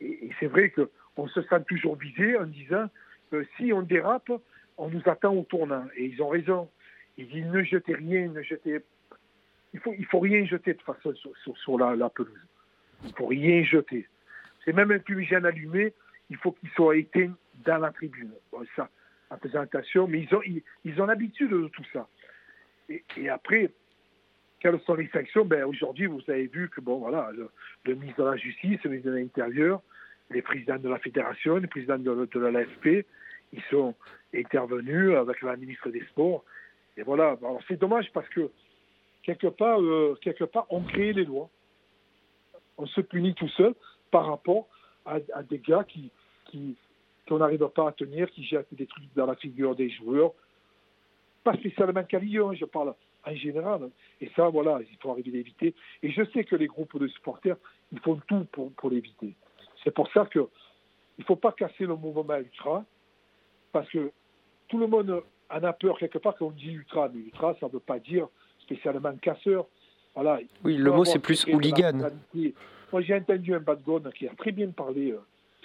[0.00, 2.88] Et c'est vrai qu'on se sent toujours visé en disant
[3.32, 4.30] euh, si on dérape,
[4.76, 5.84] on nous attend au tournant.
[5.96, 6.68] Et ils ont raison.
[7.18, 8.80] Ils disent ne jetez rien, ne jetez.
[9.72, 12.46] Il faut, il faut rien jeter de façon sur, sur- la, pelouse.
[13.04, 14.06] Il faut rien jeter.
[14.64, 15.92] C'est même un fumigène allumé,
[16.30, 17.32] il faut qu'il soit éteint
[17.64, 18.30] dans la tribune.
[18.50, 18.88] Bon, ça,
[19.30, 19.64] en faisant
[20.08, 22.08] mais ils ont, ils, ils ont l'habitude de tout ça.
[22.88, 23.70] Et, après,
[24.60, 27.30] quelles sont les sanctions ben, Aujourd'hui, vous avez vu que bon, voilà,
[27.84, 29.82] le, ministre de la Justice, le ministre de l'Intérieur,
[30.30, 33.06] les présidents de la Fédération, les présidents de, de la LFP,
[33.52, 33.94] ils sont
[34.34, 36.44] intervenus avec la ministre des Sports.
[36.96, 38.50] Et voilà, alors c'est dommage parce que
[39.22, 41.48] quelque part, euh, quelque part, on crée les lois.
[42.78, 43.74] On se punit tout seul
[44.10, 44.66] par rapport
[45.04, 46.10] à, des gars qui,
[46.46, 46.76] qui
[47.28, 50.32] qu'on n'arrive pas à tenir, qui jettent des trucs dans la figure des joueurs.
[51.42, 53.90] Pas spécialement qu'à Lyon, je parle en général.
[54.20, 55.74] Et ça, voilà, il faut arriver à l'éviter.
[56.02, 57.56] Et je sais que les groupes de supporters,
[57.92, 59.34] ils font tout pour, pour l'éviter.
[59.82, 60.48] C'est pour ça que
[61.18, 62.84] il ne faut pas casser le mouvement ultra,
[63.72, 64.10] parce que
[64.68, 67.08] tout le monde en a peur quelque part quand on dit ultra.
[67.12, 68.28] Mais ultra, ça ne veut pas dire
[68.60, 69.66] spécialement casseur.
[70.14, 70.40] Voilà.
[70.64, 71.92] Oui, le mot, c'est plus hooligan.
[72.92, 75.12] Moi, j'ai entendu un badgone qui a très bien parlé.
[75.12, 75.18] euh,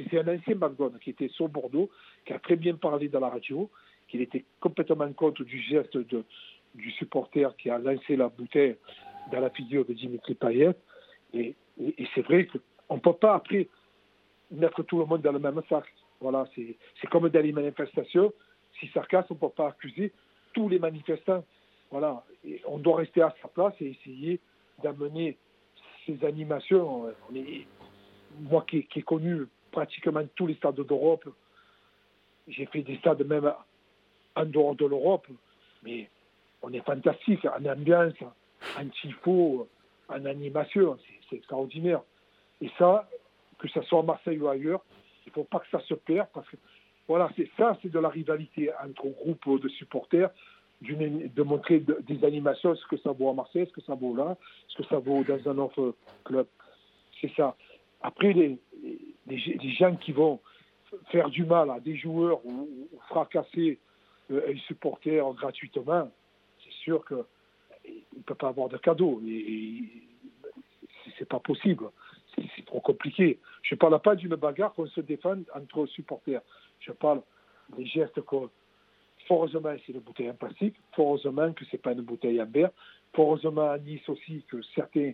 [0.10, 1.90] C'est un ancien badgone qui était sur Bordeaux,
[2.26, 3.70] qui a très bien parlé dans la radio,
[4.08, 6.24] qu'il était complètement contre du geste de,
[6.76, 8.76] du supporter qui a lancé la bouteille
[9.32, 10.72] dans la figure de Dimitri Payet.
[11.34, 12.48] Et, et- et c'est vrai
[12.88, 13.68] qu'on ne peut pas après
[14.52, 15.86] mettre tout le monde dans le même sac.
[16.20, 18.34] Voilà, c'est comme dans les manifestations.
[18.82, 20.12] Si on ne peut pas accuser
[20.54, 21.44] tous les manifestants.
[21.92, 22.24] Voilà,
[22.66, 24.40] on doit rester à sa place et essayer
[24.82, 25.38] d'amener
[26.06, 27.14] ces animations.
[28.40, 31.28] Moi qui, ai connu pratiquement tous les stades d'Europe,
[32.48, 33.54] j'ai fait des stades même
[34.36, 35.28] en dehors de l'Europe,
[35.84, 36.10] mais
[36.62, 38.14] on est fantastique en ambiance,
[38.78, 39.68] en tifo,
[40.08, 42.02] en animation, c'est- c'est extraordinaire.
[42.62, 43.10] Et ça,
[43.60, 44.82] que ce soit à Marseille ou ailleurs,
[45.26, 46.58] il ne faut pas que ça se perde parce que
[47.08, 50.30] voilà, c'est ça, c'est de la rivalité entre groupes de supporters,
[50.82, 54.16] de montrer de- des animations, ce que ça vaut à Marseille, ce que ça vaut
[54.16, 54.38] là,
[54.68, 56.48] ce que ça vaut dans un autre club.
[57.20, 57.56] C'est ça.
[58.02, 58.58] Après, les,
[59.78, 60.40] gens qui vont
[61.12, 62.68] faire du mal à des joueurs ou,
[63.10, 63.78] fracasser
[64.32, 66.10] euh, un supporter gratuitement,
[66.64, 67.18] c'est sûr qu'il
[68.18, 69.22] ne peut pas avoir de cadeau.
[69.26, 69.84] Et, et
[71.18, 71.86] c'est- pas possible.
[72.36, 73.40] C'est c'est trop compliqué.
[73.62, 76.42] Je ne parle pas d'une bagarre qu'on se défend entre supporters.
[76.82, 77.22] Je parle
[77.78, 78.50] des gestes que, fort
[79.32, 80.76] heureusement, c'est une bouteille en plastique.
[80.94, 82.72] Fort heureusement que ce n'est pas une bouteille en verre.
[83.14, 85.14] Fort heureusement à Nice aussi que certains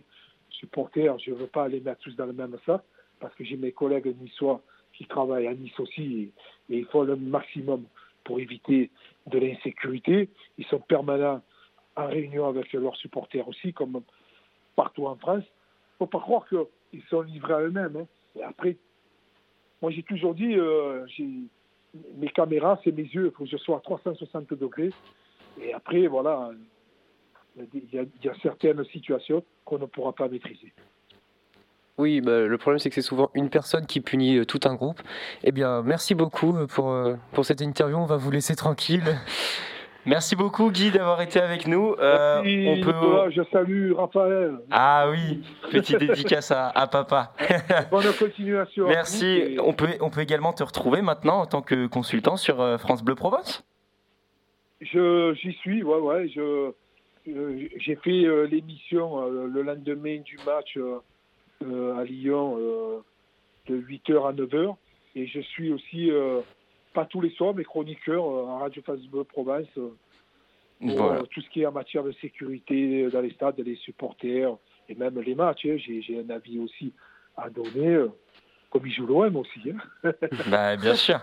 [0.50, 2.82] supporters, je ne veux pas les mettre tous dans le même sac
[3.20, 4.62] parce que j'ai mes collègues niçois
[4.94, 6.32] qui travaillent à Nice aussi
[6.68, 7.84] et, et ils font le maximum
[8.24, 8.90] pour éviter
[9.26, 10.28] de l'insécurité.
[10.56, 11.42] Ils sont permanents
[11.96, 14.00] en réunion avec leurs supporters aussi, comme
[14.76, 15.44] partout en France.
[15.44, 17.96] Il ne faut pas croire qu'ils sont livrés à eux-mêmes.
[17.96, 18.06] hein.
[18.36, 18.76] Et après,
[19.82, 21.04] moi j'ai toujours dit, euh,
[22.16, 24.92] mes caméras, c'est mes yeux, il faut que je sois à 360 degrés.
[25.60, 26.50] Et après, voilà,
[27.56, 27.98] il y,
[28.28, 30.72] a- certaines situations qu'on ne pourra pas maîtriser.
[31.96, 34.74] Oui, bah, le problème c'est que c'est souvent une personne qui punit euh, tout un
[34.76, 35.00] groupe.
[35.42, 37.96] Eh bien, merci beaucoup euh, pour, euh, pour cette interview.
[37.96, 39.02] On va vous laisser tranquille.
[40.08, 41.94] Merci beaucoup Guy d'avoir été avec nous.
[41.98, 42.98] Euh, Merci, on peut...
[42.98, 44.58] Nicolas, je salue Raphaël.
[44.70, 47.34] Ah oui, petite dédicace à, à papa.
[47.90, 48.88] Bonne continuation.
[48.88, 49.26] Merci.
[49.26, 52.78] et- On peut, on peut également te retrouver maintenant en tant que consultant sur euh,
[52.78, 53.62] France Bleu Provence.
[54.80, 56.28] Je, j'y suis, ouais, ouais.
[56.34, 56.40] Je,
[57.28, 60.78] euh, j'ai fait euh, l'émission le lendemain du match
[61.60, 62.56] à Lyon
[63.68, 64.74] de 8h à 9h.
[65.16, 66.10] Et je suis aussi,
[66.94, 69.66] pas tous les soirs, mais chroniqueur euh, à Radio France Bleu Provence.
[69.76, 69.88] euh,
[70.80, 71.20] pour Voilà.
[71.20, 74.56] euh, tout ce qui est en matière de sécurité dans les stades, les supporters
[74.88, 75.66] et même les matchs.
[75.66, 75.76] hein.
[75.76, 76.92] J'ai, j'ai un avis aussi
[77.36, 77.88] à donner.
[77.94, 78.08] euh.
[78.70, 79.60] Comme il joue l'OM aussi.
[80.04, 80.12] Hein.
[80.50, 81.18] Bah, bien sûr.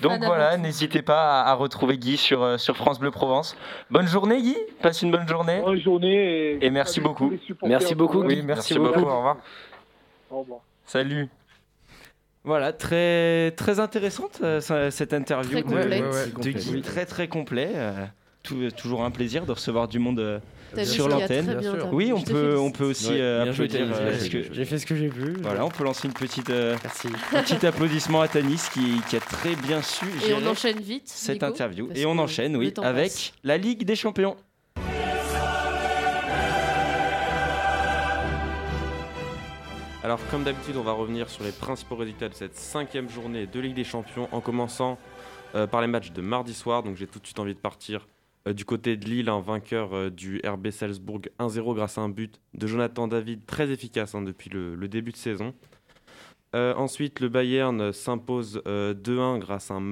[0.00, 3.56] Donc voilà, n'hésitez pas à, à retrouver Guy sur, euh, sur France Bleu Provence.
[3.90, 5.60] Bonne journée Guy, passe une bonne journée.
[5.60, 7.30] Bonne journée et, Et merci beaucoup.
[7.30, 8.26] de l'OM.
[8.26, 9.00] Oui, merci, beaucoup.
[9.00, 9.36] Au revoir.
[10.30, 10.60] Au revoir.
[10.84, 11.28] Salut.
[12.44, 16.02] Voilà, très, très intéressante euh, cette interview Très de, complète.
[16.02, 16.64] de Ouais, ouais, Guy.
[16.64, 16.84] complète.
[16.84, 17.70] Très très complet.
[17.74, 17.92] euh,
[18.42, 20.38] tout- toujours un plaisir de recevoir du monde euh,
[20.84, 21.58] sur l'antenne.
[21.92, 23.86] Oui, on peut, on peut aussi euh, applaudir.
[23.90, 24.12] Euh,
[24.52, 25.32] j'ai- fait ce que j'ai pu.
[25.40, 26.76] Voilà, on peut lancer une petite, euh,
[27.34, 30.78] un petit applaudissement à Tanis qui, qui a très bien su Et gérer on enchaîne
[30.80, 31.04] vite.
[31.06, 31.88] cette Nico, interview.
[31.94, 33.32] Et on enchaîne, oui, avec passe.
[33.44, 34.36] la Ligue des Champions.
[40.04, 43.58] Alors, comme d'habitude, on va revenir sur les principaux résultats de cette cinquième journée de
[43.58, 44.98] Ligue des Champions, en commençant
[45.54, 46.82] euh, par les matchs de mardi soir.
[46.82, 48.06] Donc, j'ai tout de suite envie de partir
[48.46, 52.10] euh, du côté de Lille, un vainqueur euh, du RB Salzbourg 1-0 grâce à un
[52.10, 55.54] but de Jonathan David, très efficace hein, depuis le, début de saison.
[56.52, 59.84] Ensuite, le Bayern s'impose euh, 2-1 grâce à une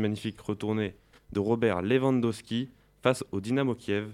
[0.00, 0.96] magnifique retournée
[1.32, 2.70] de Robert Lewandowski
[3.02, 4.08] face au Dynamo Kiev.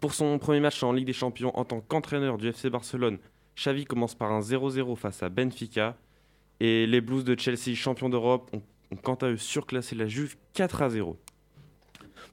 [0.00, 3.18] Pour son premier match en Ligue des Champions en tant qu'entraîneur du FC Barcelone,
[3.56, 5.96] Xavi commence par un 0-0 face à Benfica.
[6.60, 11.16] Et les Blues de Chelsea, champions d'Europe, ont, quant à eux surclassé la Juve 4-0.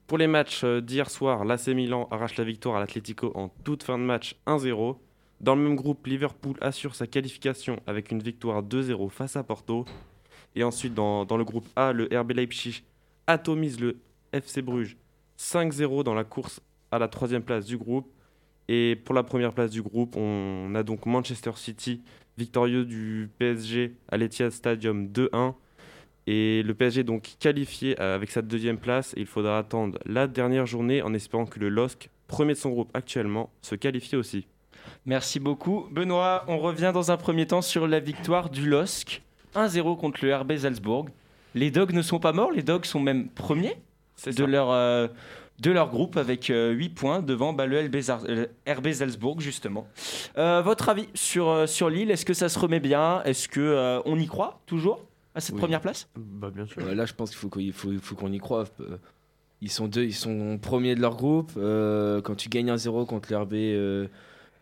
[0.08, 3.84] Pour les matchs euh, d'hier soir, l'AC Milan arrache la victoire à l'Atlético en toute
[3.84, 4.98] fin de match 1-0.
[5.40, 9.86] Dans le même groupe, Liverpool assure sa qualification avec une victoire 2-0 face à Porto.
[10.56, 12.84] Et ensuite, dans le groupe A, le RB Leipzig
[13.26, 13.98] atomise le
[14.34, 14.98] FC Bruges
[15.38, 18.12] 5-0 dans la course à la troisième place du groupe.
[18.74, 22.02] Et pour la première place du groupe, on a donc Manchester City,
[22.38, 25.56] victorieux du PSG à l'Etihad Stadium 2-1.
[26.26, 29.14] Et le PSG donc qualifié euh, avec sa deuxième place.
[29.18, 32.70] Et il faudra attendre la dernière journée en espérant que le LOSC, premier de son
[32.70, 34.48] groupe actuellement, se qualifie aussi.
[35.06, 35.90] Merci beaucoup.
[35.92, 39.22] Benoît, on revient dans un premier temps sur la victoire du LOSC
[39.54, 41.10] 1-0 contre le RB Salzbourg.
[41.56, 43.76] Les Dogs ne sont pas morts, les Dogs sont même premiers
[44.26, 45.08] de leur, euh,
[45.62, 49.88] de leur groupe avec 8 points devant bah, le LB Zar- euh, RB Salzbourg justement.
[50.38, 53.22] Euh, votre avis sur, euh, sur Lille, est-ce que ça se remet bien?
[53.24, 55.62] Est-ce que euh, on y croit toujours à cette Oui.
[55.62, 56.10] première place?
[56.16, 56.82] Bah, bien sûr.
[56.94, 58.66] Là, je pense qu'il faut qu'on faut, faut qu'on y croie.
[58.80, 58.98] Euh,
[59.62, 61.52] Ils sont deux, ils sont premiers de leur groupe.
[61.58, 64.08] Euh, quand tu gagnes un 0 contre l'RB euh,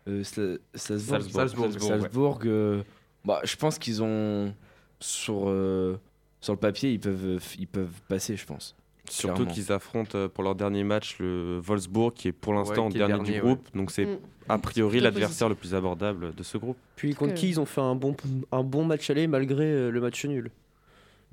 [0.08, 2.82] euh, Salzbourg, Salzbourg, Salzbourg, Salzbourg, euh,
[3.24, 4.54] bah, je pense qu'ils ont
[5.00, 5.98] sur euh,
[6.42, 8.76] sur le papier, ils peuvent ils peuvent passer, je pense.
[9.08, 12.92] Surtout qu'ils affrontent euh, pour leur dernier match le Wolfsburg qui est pour l'instant Ouais,
[12.92, 13.68] dernier, dernier, du groupe.
[13.74, 14.18] Donc c'est Mm.
[14.48, 16.76] a priori l'adversaire le plus abordable de ce groupe.
[16.96, 18.16] Puis contre qui ils ont fait un bon,
[18.52, 20.50] un bon match aller malgré euh, le match nul?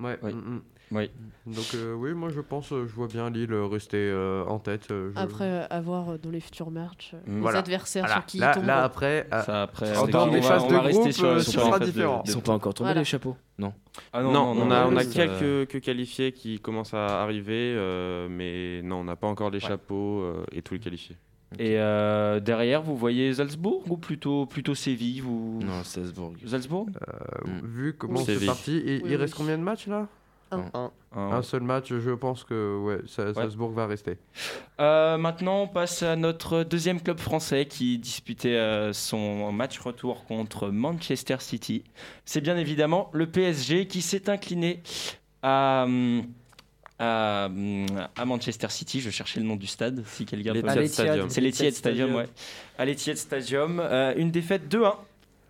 [0.00, 0.18] Ouais.
[0.22, 0.32] Oui.
[0.32, 0.60] mm, mm.
[0.90, 1.10] Oui.
[1.44, 4.58] Donc euh, oui, moi je pense, euh, je vois bien Lille euh, rester euh, en
[4.58, 4.90] tête.
[4.90, 7.58] euh, je- Après, euh, à voir euh, dans les futurs matchs, euh, les Voilà.
[7.58, 8.14] adversaires Voilà.
[8.22, 8.64] sur qui là, ils tombent.
[8.66, 10.06] là, après, euh, Ça, après, en
[10.40, 12.22] va- phases on de groupe, ce sera différent.
[12.24, 13.00] Ils sont pas encore tombés Voilà.
[13.02, 13.36] les chapeaux.
[13.58, 13.74] Non.
[14.14, 18.28] Ah Non, non, non, on a, on quelques que qualifiés qui commencent à arriver, euh,
[18.30, 19.68] mais non, on n'a pas encore les Ouais.
[19.68, 21.16] chapeaux euh, et tous les qualifiés.
[21.58, 25.60] Et euh, derrière, vous voyez Salzbourg ou plutôt, plutôt Séville vous...
[25.62, 26.34] Non, Salzbourg.
[26.46, 26.86] Salzbourg?
[27.08, 27.66] Euh, Mm.
[27.66, 29.38] vu comment c'est parti, Oui, il reste oui.
[29.38, 30.06] combien de matchs là?
[30.50, 30.64] Un.
[30.74, 30.90] Un.
[31.14, 31.20] Un.
[31.32, 34.16] Un seul match, je pense que ouais, Sa- Salzbourg va rester.
[34.80, 40.24] Euh, maintenant, on passe à notre deuxième club français qui disputait euh, son match retour
[40.26, 41.84] contre Manchester City.
[42.24, 44.82] C'est bien évidemment le PSG qui s'est incliné
[45.42, 46.24] à, hum,
[46.98, 47.48] à,
[48.16, 49.00] à Manchester City.
[49.00, 50.86] Je cherchais le nom du stade, si quelqu'un peut.
[50.86, 51.30] Stadium.
[51.30, 52.28] C'est l'Etihad Stadium, ouais.
[52.78, 54.94] À l'Etihad Stadium, euh, une défaite 2-1.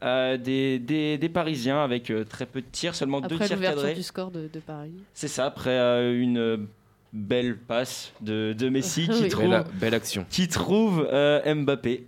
[0.04, 3.56] euh, des, des, des Parisiens avec euh, très peu de tirs, seulement deux Après tirs
[3.56, 3.94] l'ouverture cadrés.
[3.94, 4.92] du score de, de Paris.
[5.12, 6.66] C'est ça, après euh, une
[7.12, 9.28] belle passe de, de Messi qui Oui.
[9.28, 10.24] trouve, Belle, belle action.
[10.30, 12.06] qui trouve euh, Mbappé.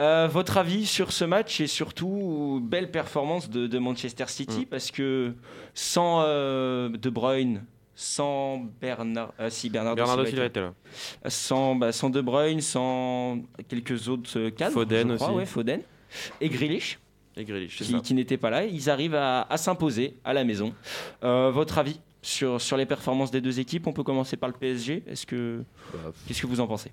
[0.00, 4.66] Euh, votre avis sur ce match et surtout belle performance de, de Manchester City Mm.
[4.66, 5.32] parce que
[5.72, 7.62] sans euh, De Bruyne,
[7.94, 11.30] sans Bernard, ah, si Bernardo, Bernardo Silva Silva était- là.
[11.30, 15.36] sans, bah, sans De Bruyne, sans quelques autres euh, cadres, Foden je crois, aussi.
[15.36, 15.80] ouais, Foden
[16.40, 16.98] et Grealish
[17.36, 18.00] Et Grealish, c'est qui, ça.
[18.00, 18.64] qui n'étaient pas là.
[18.64, 20.74] Ils arrivent à, à s'imposer à la maison.
[21.22, 23.86] Euh, votre avis sur, sur les performances des deux équipes?
[23.86, 25.02] On peut commencer par le PSG.
[25.06, 26.90] Est-ce que Bah, qu'est-ce que vous en pensez?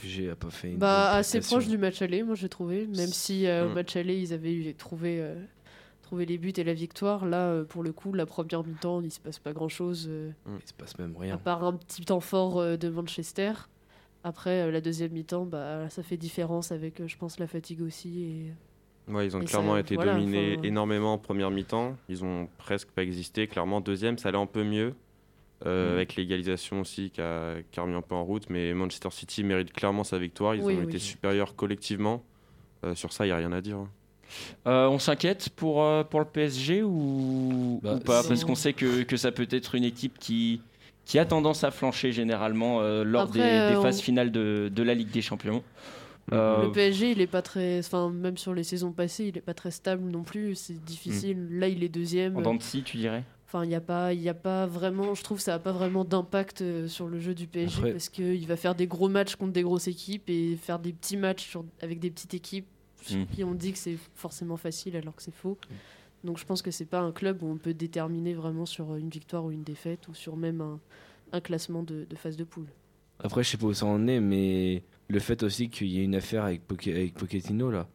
[0.00, 2.86] PSG a pas fait une Bah, assez proche du match aller, moi j'ai trouvé.
[2.86, 3.74] Même si euh, au Mm.
[3.74, 5.20] match aller, ils avaient eu, trouvé,
[6.12, 7.24] trouvé les buts et la victoire.
[7.24, 10.08] Là, euh, pour le coup, la première mi-temps, il se passe pas grand-chose.
[10.10, 10.30] euh,
[10.62, 11.36] Il se passe même à rien.
[11.38, 13.52] part un petit temps fort euh, de Manchester.
[14.22, 18.24] Après, la deuxième mi-temps, bah, ça fait différence avec, je pense, la fatigue aussi.
[19.08, 19.10] Et...
[19.12, 21.96] Ouais, ils ont Et clairement ça, été voilà, dominés enfin- énormément en première mi-temps.
[22.10, 23.46] Ils ont presque pas existé.
[23.46, 24.94] Clairement, deuxième, ça allait un peu mieux.
[25.64, 25.94] euh, Mhm.
[25.94, 28.50] Avec l'égalisation aussi qui a, qui a remis un peu en route.
[28.50, 30.54] Mais Manchester City mérite clairement sa victoire.
[30.56, 30.84] Ils Oui, ont oui.
[30.84, 32.22] été supérieurs collectivement.
[32.84, 33.78] Euh, sur ça, il n'y a rien à dire.
[33.78, 33.88] hein.
[34.66, 38.22] Euh, on s'inquiète pour, euh, pour le PSG ou, Bah, ou pas?
[38.22, 38.28] si.
[38.28, 40.60] Parce qu'on sait que, que ça peut être une équipe qui,
[41.04, 44.30] qui a tendance à flancher généralement euh, lors Après, des, des euh, phases on- finales
[44.32, 45.62] de, de la Ligue des Champions.
[46.32, 47.80] Euh, Le PSG, il est pas très.
[47.80, 50.54] Enfin, même sur les saisons passées, il est pas très stable non plus.
[50.54, 51.48] C'est difficile.
[51.50, 52.36] Là, il est deuxième.
[52.36, 53.24] en scie, tu dirais?
[53.48, 55.14] Enfin, il n'y a, pas- il y a pas vraiment.
[55.14, 58.08] Je trouve que ça n'a pas vraiment d'impact sur le jeu du PSG Après- parce
[58.08, 61.48] qu'il va faire des gros matchs contre des grosses équipes et faire des petits matchs
[61.48, 62.66] sur- avec des petites équipes
[63.02, 63.26] sur Mm.
[63.34, 65.58] qui on dit que c'est forcément facile alors que c'est faux.
[66.24, 69.08] Donc je pense que c'est pas un club où on peut déterminer vraiment sur une
[69.08, 70.78] victoire ou une défaite ou sur même un,
[71.32, 72.66] un classement de, de phase de poule.
[73.24, 76.04] Après, je sais pas où ça en est, mais le fait aussi qu'il y ait
[76.04, 77.86] une affaire avec, Poche- avec Pochettino là,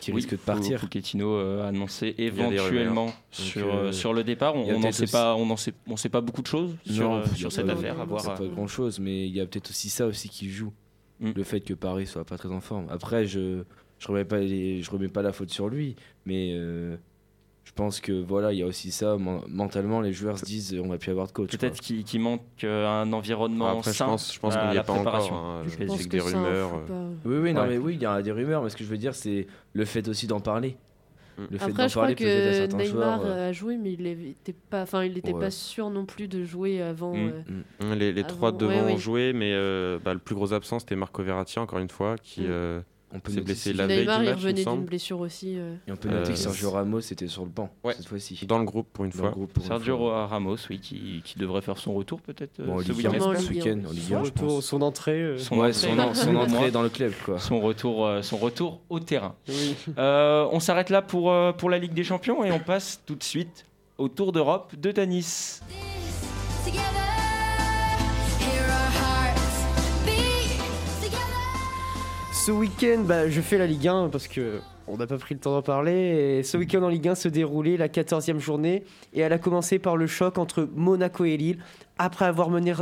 [0.00, 0.80] qui Oui, risque de partir.
[0.80, 4.54] Pochettino euh, a annoncé éventuellement sur, euh, euh, sur le départ.
[4.56, 7.16] On n'en sait pas, on n'en sait, on sait pas beaucoup de choses sur, Non,
[7.16, 8.00] euh, sur cette pas- affaire.
[8.00, 8.20] À voir.
[8.20, 10.72] C'est pas grand chose, mais il y a peut-être aussi ça aussi qui joue.
[11.20, 11.30] Mm.
[11.34, 12.86] Le fait que Paris soit pas très en forme.
[12.90, 13.62] Après, je
[13.98, 16.96] je remets pas les- je remets pas la faute sur lui, mais euh,
[17.64, 19.16] je pense que voilà, il y a aussi ça.
[19.18, 21.50] Men- Mentalement, les joueurs se disent on va plus avoir de coach.
[21.56, 24.68] Peut-être qu'il qu'il manque euh, un environnement Après, je sain pense- je pense à qu'on
[24.68, 25.62] y est la pas encore, préparation hein.
[25.64, 25.86] Je PSG.
[25.86, 27.08] pense Avec des que ça rumeurs, euh.
[27.24, 27.68] Oui, oui, non, Ouais.
[27.70, 29.84] mais oui, il y a des rumeurs, mais ce que je veux dire, c'est le
[29.84, 30.76] fait aussi d'en parler.
[31.38, 33.30] Le fait Après, d'en je crois parler peut-être à que certains Neymar joueurs.
[33.30, 35.40] euh, a joué, mais il n'était pas, enfin, il était Ouais.
[35.40, 37.14] pas sûr non plus de jouer avant.
[37.14, 37.32] Mm.
[37.82, 38.92] euh, Les, les avant- trois ouais, devant ouais.
[38.94, 42.16] ont joué, mais euh, bah, le plus gros absent c'était Marco Verratti, encore une fois,
[42.16, 42.82] qui Mm.
[43.14, 45.20] Euh, peut s'est noter blessé la veille Neymar, du il match, il revenait d'une blessure
[45.20, 45.54] aussi.
[45.56, 45.74] euh.
[45.86, 48.44] Et on peut noter Euh, que Sergio Ramos était sur le banc Ouais, cette fois-ci.
[48.46, 49.30] Dans le groupe pour une Dans fois.
[49.30, 50.26] groupe pour une Sergio fois.
[50.26, 53.12] Ramos, oui, qui, qui devrait faire son retour peut-être euh, Bon, ce week-end.
[53.92, 54.64] Ligue Son 1, je retour, pense.
[54.66, 55.22] son entrée.
[55.22, 57.38] euh, Son Ouais, entrée, son son entrée dans le club, quoi.
[57.38, 59.34] Son retour, euh, son retour au terrain.
[59.48, 59.74] Oui.
[59.98, 63.14] Euh, on s'arrête là pour, euh, pour la Ligue des Champions et on passe tout
[63.14, 63.66] de suite
[63.98, 65.60] au Tour d'Europe de Tanis.
[72.46, 75.40] Ce week-end, bah, je fais la Ligue 1 parce que on n'a pas pris le
[75.40, 76.44] temps d'en parler.
[76.44, 79.96] Ce week-end en Ligue 1 se déroulait la 14e journée et elle a commencé par
[79.96, 81.58] le choc entre Monaco et Lille.
[81.98, 82.72] Après avoir, mené,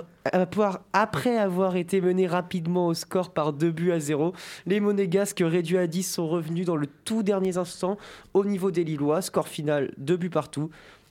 [0.93, 4.35] après avoir été mené rapidement au score par 2 buts à 0,
[4.67, 7.97] les Monégasques réduits à 10 sont revenus dans le tout dernier instant
[8.35, 9.23] au niveau des Lillois.
[9.23, 10.69] Score final 2 buts partout.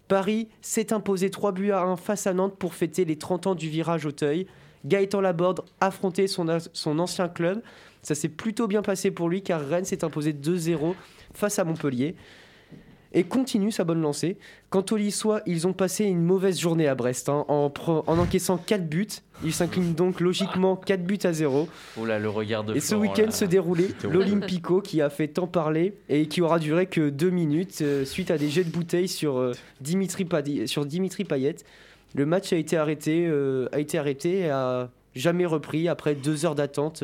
[0.08, 3.56] Paris s'est imposé 3 buts à 1 face à Nantes pour fêter les 30 ans
[3.56, 4.46] du virage Auteuil.
[4.86, 7.64] Gaëtan Laborde affrontait son ancien club.
[8.04, 10.94] Ça s'est plutôt bien passé pour lui car Rennes s'est imposé 2-0
[11.34, 12.16] face à Montpellier
[13.16, 14.38] et continue sa bonne lancée.
[14.70, 17.72] Quant aux Lissois, ils ont passé une mauvaise journée à Brest hein, en,
[18.08, 19.08] encaissant 4 buts.
[19.44, 21.68] Ils s'inclinent donc logiquement 4 buts à 0.
[22.00, 25.48] Oh là, le regard de Et ce week-end se déroulait l'Olympico qui a fait tant
[25.48, 29.08] parler et qui aura duré que 2 minutes euh, suite à des jets de bouteilles
[29.08, 31.58] sur, euh, Dimitri, Padi- sur Dimitri Payet.
[32.16, 36.46] Le match a été arrêté, euh, a été arrêté et a jamais repris après deux
[36.46, 37.04] heures d'attente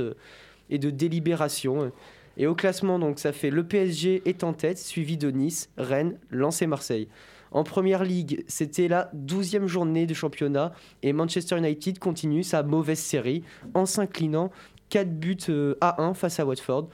[0.69, 1.91] et de délibération.
[2.37, 6.17] Et au classement, donc, ça fait le PSG est en tête, suivi de Nice, Rennes,
[6.31, 7.07] Lens et Marseille.
[7.51, 12.99] En première ligue, c'était la 12e journée de championnat et Manchester United continue sa mauvaise
[12.99, 14.51] série en s'inclinant
[14.89, 16.89] 4 buts euh, à 1 face à Watford.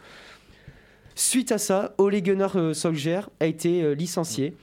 [1.13, 4.55] Suite à ça, Ole Gunnar euh, Solskjaer a été euh, licencié.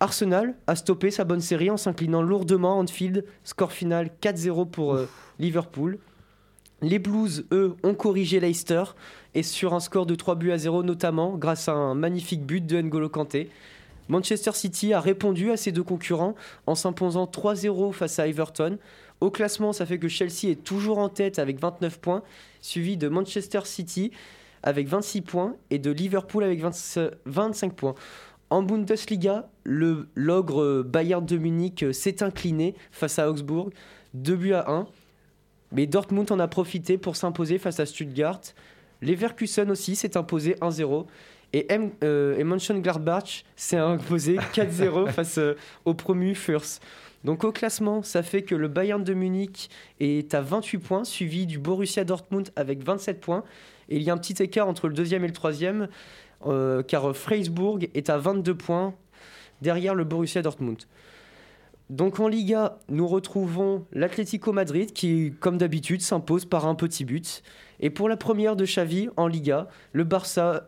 [0.00, 4.96] Arsenal a stoppé sa bonne série en s'inclinant lourdement à Anfield, score final 4-0 pour
[5.40, 5.98] Liverpool.
[6.80, 8.84] Les Blues, eux, ont corrigé Leicester
[9.34, 12.64] et sur un score de 3 buts à 0 notamment grâce à un magnifique but
[12.64, 13.50] de N'Golo Kanté.
[14.08, 16.36] Manchester City a répondu à ses deux concurrents
[16.66, 18.78] en s'imposant 3-0 face à Everton.
[19.20, 22.22] Au classement, ça fait que Chelsea est toujours en tête avec 29 points,
[22.60, 24.12] suivi de Manchester City
[24.62, 27.94] avec 26 points et de Liverpool avec 20 25 points.
[28.50, 33.70] En Bundesliga, l'ogre Bayern de Munich s'est incliné face à Augsbourg,
[34.14, 34.86] 2 buts à 1.
[35.72, 38.40] Mais Dortmund en a profité pour s'imposer face à Stuttgart.
[39.02, 41.06] Leverkusen aussi s'est imposé 1-0.
[41.52, 45.54] Et, M, euh, et Mönchengladbach s'est imposé 4-0 face euh,
[45.84, 46.80] au promu Furs.
[47.24, 51.46] Donc au classement, ça fait que le Bayern de Munich est à 28 points, suivi
[51.46, 53.44] du Borussia Dortmund avec 27 points.
[53.88, 55.88] Et il y a un petit écart entre le deuxième et le troisième,
[56.46, 58.94] euh, car Freiburg est à 22 points
[59.62, 60.78] derrière le Borussia Dortmund.
[61.90, 67.42] Donc en Liga, nous retrouvons l'Atlético Madrid qui, comme d'habitude, s'impose par un petit but.
[67.80, 70.62] Et pour la première de Xavi en Liga, le Barça,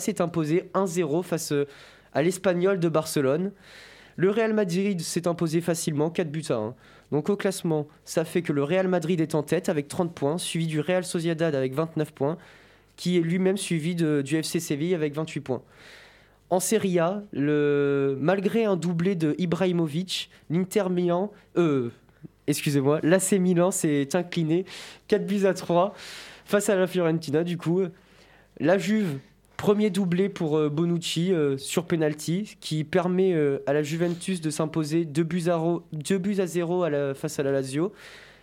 [0.00, 1.66] s'est imposé 1-0 face euh,
[2.14, 3.52] à l'Espagnol de Barcelone.
[4.16, 6.74] Le Real Madrid s'est imposé facilement 4 buts à 1.
[7.10, 10.38] Donc au classement, ça fait que le Real Madrid est en tête avec 30 points,
[10.38, 12.38] suivi du Real Sociedad avec 29 points,
[12.96, 15.62] qui est lui-même suivi du FC Séville avec 28 points.
[16.52, 21.88] En Serie A, malgré un doublé de Ibrahimovic, l'Inter Milan, euh,
[22.46, 24.66] excusez-moi, l'AC Milan s'est incliné
[25.08, 25.94] 4 buts à 3
[26.44, 27.42] face à la Fiorentina.
[27.42, 27.80] Du coup,
[28.60, 29.18] la Juve
[29.56, 34.50] Premier doublé pour euh, Bonucci euh, sur penalty qui permet euh, à la Juventus de
[34.50, 37.94] s'imposer 2 buts à, ro- deux buts à 0 à la- face à la Lazio.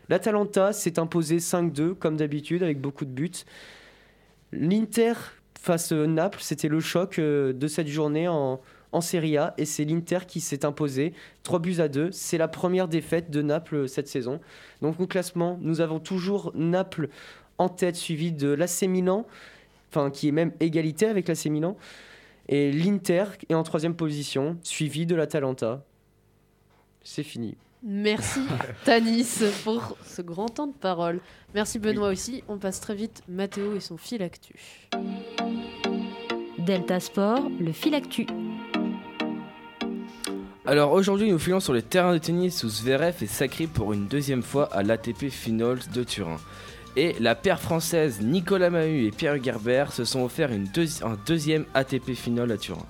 [0.08, 3.44] L'Atalanta s'est imposé 5-2 comme d'habitude avec beaucoup de buts.
[4.52, 5.14] L'Inter
[5.70, 8.60] face à Naples, c'était le choc euh, de cette journée en,
[8.92, 11.14] en Serie A et c'est l'Inter qui s'est imposé
[11.44, 12.10] 3 buts à 2.
[12.12, 14.40] C'est la première défaite de Naples euh, cette saison.
[14.82, 17.10] Donc au classement, nous avons toujours Naples
[17.60, 19.28] en tête suivi de l'AC Milan,
[19.92, 21.78] enfin qui est même égalité avec l'AC Milan.
[22.48, 25.86] Et l'Inter est en troisième position, suivi de l'Atalanta.
[27.04, 27.56] C'est fini.
[27.84, 28.42] Merci
[28.86, 31.20] Tanis pour ce grand temps de parole.
[31.56, 32.44] Merci Benoît aussi.
[32.48, 34.56] On passe très vite Mathéo et son fil actu.
[36.58, 38.28] Delta Sport, le fil actu.
[40.66, 44.08] Alors aujourd'hui, nous filons sur les terrains de tennis où Zverev est sacré pour une
[44.08, 46.38] deuxième fois à l'ATP Finals de Turin.
[46.96, 51.18] Et la paire française Nicolas Mahut et Pierre Gerber se sont offerts une deuxi- un
[51.26, 52.86] deuxième ATP Final à Turin.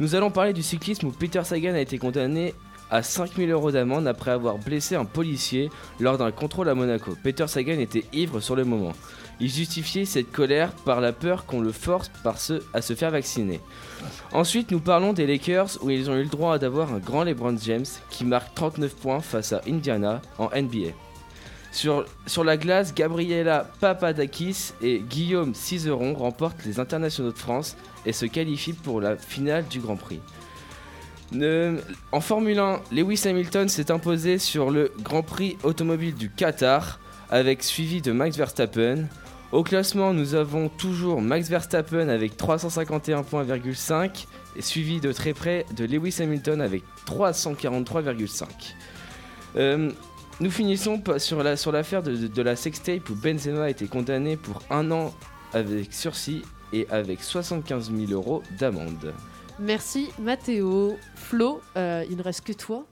[0.00, 2.54] Nous allons parler du cyclisme où Peter Sagan a été condamné
[2.92, 7.16] à 5000 euros d'amende après avoir blessé un policier lors d'un contrôle à Monaco.
[7.22, 8.92] Peter Sagan était ivre sur le moment.
[9.40, 12.10] Il justifiait cette colère par la peur qu'on le force
[12.74, 13.60] à se faire vacciner.
[14.32, 17.56] Ensuite, nous parlons des Lakers où ils ont eu le droit d'avoir un grand LeBron
[17.64, 20.90] James qui marque 39 points face à Indiana en NBA.
[21.72, 27.74] Sur, sur la glace, Gabriela Papadakis et Guillaume Cizeron remportent les internationaux de France
[28.04, 30.20] et se qualifient pour la finale du Grand Prix.
[32.12, 37.62] En Formule 1, Lewis Hamilton s'est imposé sur le Grand Prix automobile du Qatar avec
[37.62, 39.06] suivi de Max Verstappen.
[39.52, 43.44] Au classement, nous avons toujours Max Verstappen avec 351,5 points,
[44.56, 48.44] et suivi de très près de Lewis Hamilton avec 343,5.
[49.56, 49.90] Euh,
[50.40, 53.86] nous finissons sur la sur l'affaire de, de- de la sextape où Benzema a été
[53.86, 55.14] condamné pour un an
[55.52, 59.12] avec sursis et avec 75 000 euros d'amende.
[59.58, 60.96] Merci Mathéo.
[61.14, 62.86] Flo, euh, il ne reste que toi.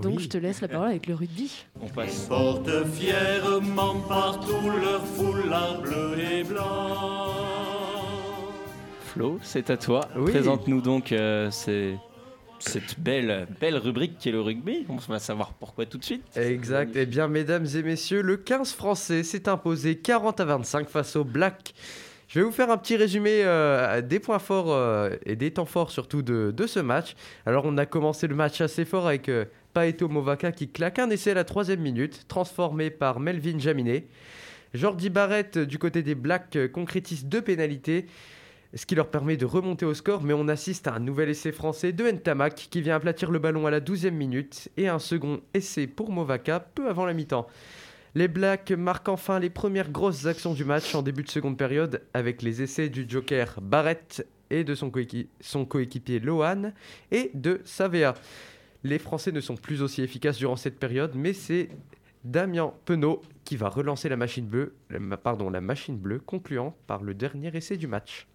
[0.00, 0.22] Donc Oui.
[0.24, 1.64] je te laisse la parole avec le rugby.
[1.80, 2.22] On passe.
[2.26, 7.28] Portent fièrement partout leur foulard bleu et blanc.
[9.02, 10.00] Flo, c'est à toi.
[10.16, 10.32] Oui.
[10.32, 11.96] Présente-nous donc euh, ces-
[12.58, 14.84] cette belle, belle rubrique qui est le rugby.
[14.88, 16.24] On va savoir pourquoi tout de suite.
[16.36, 16.90] Exact.
[16.96, 21.22] Eh bien, mesdames et messieurs, le 15 français s'est imposé 40 à 25 face au
[21.24, 21.72] Black.
[22.34, 25.66] Je vais vous faire un petit résumé euh, des points forts euh, et des temps
[25.66, 27.14] forts surtout de, ce match.
[27.46, 31.10] Alors, on a commencé le match assez fort avec euh, Paeto Movaka qui claque un
[31.10, 34.08] essai à la troisième minute, transformé par Melvin Jaminet.
[34.72, 38.06] Jordi Barrett euh, du côté des Blacks concrétise deux pénalités,
[38.74, 41.52] ce qui leur permet de remonter au score, mais on assiste à un nouvel essai
[41.52, 45.40] français de Ntamak qui vient aplatir le ballon à la 12e minute et un second
[45.54, 47.46] essai pour Movaka peu avant la mi-temps.
[48.14, 52.02] Les Blacks marquent enfin les premières grosses actions du match en début de seconde période
[52.14, 56.72] avec les essais du Joker Barrett et de son, coéqui- son coéquipier Lohan
[57.10, 58.14] et de Savea.
[58.84, 61.70] Les Français ne sont plus aussi efficaces durant cette période, mais c'est
[62.22, 67.02] Damien Penaud qui va relancer la machine bleue, la pardon, la machine bleue, concluant par
[67.02, 68.26] le dernier essai du match.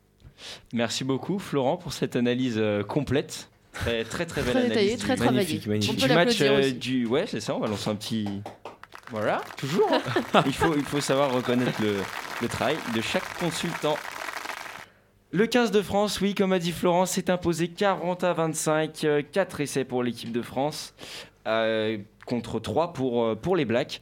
[0.74, 3.50] Merci beaucoup, Florent, pour cette analyse euh, complète.
[3.72, 4.98] Très, très, très belle Très analyse.
[4.98, 5.38] très travaillée.
[5.38, 6.00] Magnifique, magnifique.
[6.04, 7.06] On Du match, euh, du.
[7.06, 8.28] Ouais, c'est ça, on va lancer un petit.
[9.12, 9.89] Voilà, toujours.
[9.91, 10.43] hein.
[10.45, 11.95] il, faut, il faut savoir reconnaître le,
[12.41, 13.95] le travail de chaque consultant.
[15.32, 19.05] Le 15 de France, oui, comme a dit Florent, s'est imposé 40 à 25.
[19.32, 20.93] 4 essais pour l'équipe de France
[21.47, 24.01] euh, contre 3 pour, euh, pour les Blacks.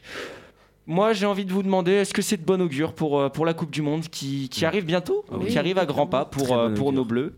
[0.86, 3.46] Moi, j'ai envie de vous demander, est-ce que c'est de bon augure pour, euh, pour
[3.46, 5.48] la Coupe du Monde qui, qui arrive bientôt, Ah oui.
[5.48, 7.38] qui arrive à grands pas pour, euh, bon pour nos Bleus?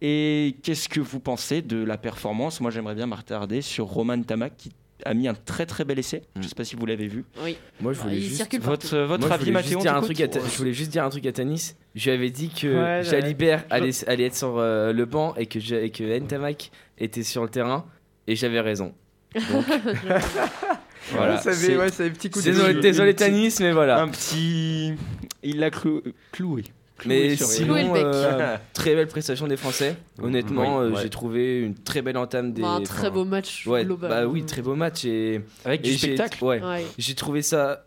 [0.00, 2.60] Et qu'est-ce que vous pensez de la performance?
[2.62, 4.72] Moi, j'aimerais bien m'attarder sur Roman Tamak qui
[5.04, 6.22] a mis un très très bel essai.
[6.36, 7.24] Je ne sais pas si vous l'avez vu.
[7.44, 7.56] Oui.
[7.80, 10.00] Moi, je Ah, voulais juste Votre, votre Moi, avis, voulais Mathéo juste on dire un
[10.00, 11.74] t'écoute truc à Ta- Je voulais juste dire un truc à Tanis.
[11.94, 12.66] Je lui avais dit que
[12.98, 13.64] Ouais, Jalibert ouais.
[13.70, 17.48] allait, allait être sur euh, le banc et que, et que Ntamak était sur le
[17.48, 17.84] terrain.
[18.26, 18.94] Et j'avais raison.
[19.34, 19.64] Donc,
[21.12, 21.38] voilà.
[21.38, 24.00] Ça avait- C'est- ouais, ça avait petit coup de Désolé, désolé Tanis, mais voilà.
[24.00, 24.94] Un petit.
[25.42, 26.64] Il l'a clou- cloué.
[27.04, 29.96] Mais sinon, euh, très belle prestation des Français.
[30.22, 31.02] Honnêtement, Oui, euh, ouais.
[31.02, 32.62] j'ai trouvé une très belle entame des.
[32.62, 34.08] Bah, un très enfin, beau match Ouais, global.
[34.10, 36.42] bah oui, très beau match et Avec du et spectacle.
[36.42, 36.62] Ouais.
[36.62, 36.86] Ouais.
[36.96, 37.84] J'ai trouvé ça.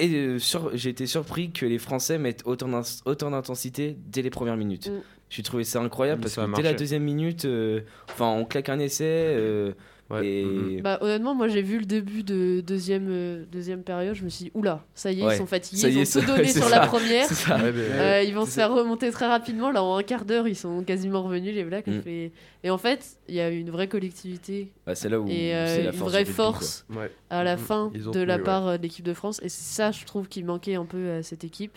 [0.00, 4.22] Et euh, sur- j'ai été surpris que les Français mettent autant d'in- autant d'intensité dès
[4.22, 4.88] les premières minutes.
[4.88, 5.00] Mm.
[5.28, 7.80] J'ai trouvé ça incroyable Mm, parce ça que dès la deuxième minute, euh,
[8.10, 9.04] enfin, on claque un essai.
[10.22, 10.82] Et Mm-hmm.
[10.82, 14.46] Bah, honnêtement, moi j'ai vu le début de deuxième, euh, deuxième période, je me suis
[14.46, 15.34] dit, oula, ça y est, Ouais.
[15.34, 16.80] ils sont fatigués, Ça ils ont tout donné sur ça.
[16.80, 17.26] la première.
[17.26, 17.56] C'est ça.
[17.56, 19.70] Ouais, mais- Euh, ils vont se faire remonter très rapidement.
[19.70, 21.86] Là, en un quart d'heure, ils sont quasiment revenus, les Blacks.
[21.86, 22.02] Mm.
[22.06, 22.32] Et,
[22.64, 25.54] et en fait, il y a eu une vraie collectivité Bah, c'est là où et
[25.54, 27.10] euh, une force vraie force Ouais.
[27.30, 29.40] à la fin de la tenu, part de l'équipe de France.
[29.42, 31.76] Et c'est ça, je trouve, qui manquait un peu à cette équipe.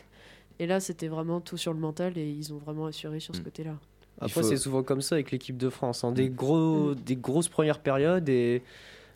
[0.60, 3.42] Et là, c'était vraiment tout sur le mental et ils ont vraiment assuré sur ce
[3.42, 3.76] côté-là.
[4.20, 6.04] Après, faut- c'est souvent comme ça avec l'équipe de France.
[6.04, 6.12] hein.
[6.12, 8.62] Des, gros, des grosses premières périodes et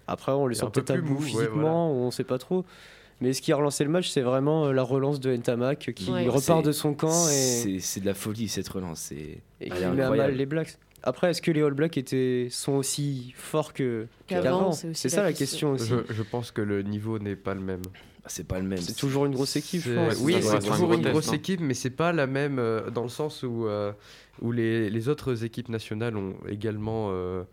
[0.08, 2.12] après, on les sent un peu peut-être à plus bout mou, ouais, physiquement, ou on
[2.12, 2.66] sait pas trop.
[3.22, 6.12] Mais ce qui a relancé le match, c'est vraiment euh, la relance de Ntamak qui
[6.12, 6.28] Ouais.
[6.28, 9.12] repart de son camp et, C'est de la folie cette relance.
[9.12, 10.78] et qui met à mal les Blacks.
[11.04, 15.34] Après, est-ce que les All Blacks étaient, sont aussi forts que- Qu'avant, c'est ça la
[15.34, 15.76] question.
[15.76, 16.06] question aussi.
[16.10, 17.84] Je, je pense que le niveau n'est pas le même.
[18.26, 18.80] Bah, c'est pas le même.
[18.80, 20.20] C'est toujours une grosse équipe, je C'est- pense.
[20.22, 23.44] Oui, c'est toujours une grosse équipe, mais c'est pas la même euh, dans le sens
[23.44, 23.94] où, euh,
[24.42, 27.44] où les, les autres équipes nationales ont également euh,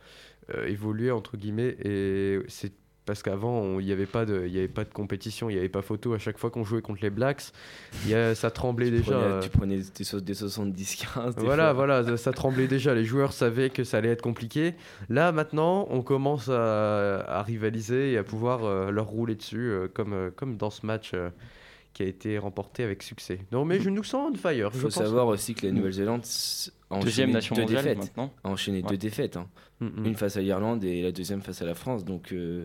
[0.55, 2.73] euh, évolué entre guillemets et c'est
[3.05, 5.59] parce qu'avant il n'y avait pas de il y avait pas de compétition, il n'y
[5.59, 7.43] avait pas photo à chaque fois qu'on jouait contre les Blacks,
[8.05, 9.13] il y a- ça tremblait Tu déjà.
[9.13, 11.35] prenais- euh, tu prenais des, so- des 70-15.
[11.37, 11.73] des voilà, fois.
[11.73, 12.95] voilà, ça, ça tremblait déjà.
[12.95, 14.75] Les joueurs savaient que ça allait être compliqué.
[15.09, 19.89] Là, maintenant, on commence à, à rivaliser et à pouvoir euh, leur rouler dessus, euh,
[19.93, 21.31] comme, euh, comme dans ce match euh,
[21.95, 23.41] qui a été remporté avec succès.
[23.53, 24.71] Non, mais je nous sens on fire.
[24.73, 24.95] Il faut pense.
[24.95, 27.99] savoir aussi que la Nouvelle-Zélande s- a Deuxième enchaîné nation deux mondiale défaites.
[27.99, 28.33] maintenant.
[28.45, 28.89] A enchaîné Ouais.
[28.89, 29.37] deux défaites.
[29.37, 29.47] hein.
[29.81, 30.07] Mm, mm.
[30.07, 32.05] Une face à l'Irlande et la deuxième face à la France.
[32.05, 32.65] Donc, euh,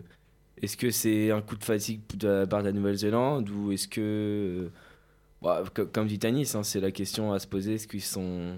[0.62, 3.88] est-ce que c'est un coup de fatigue de la part de la Nouvelle-Zélande ou est-ce
[3.88, 4.00] que.
[4.00, 4.68] euh,
[5.42, 8.54] bah, co- comme dit Tanis, hein, c'est la question à se poser est-ce qu'ils sont.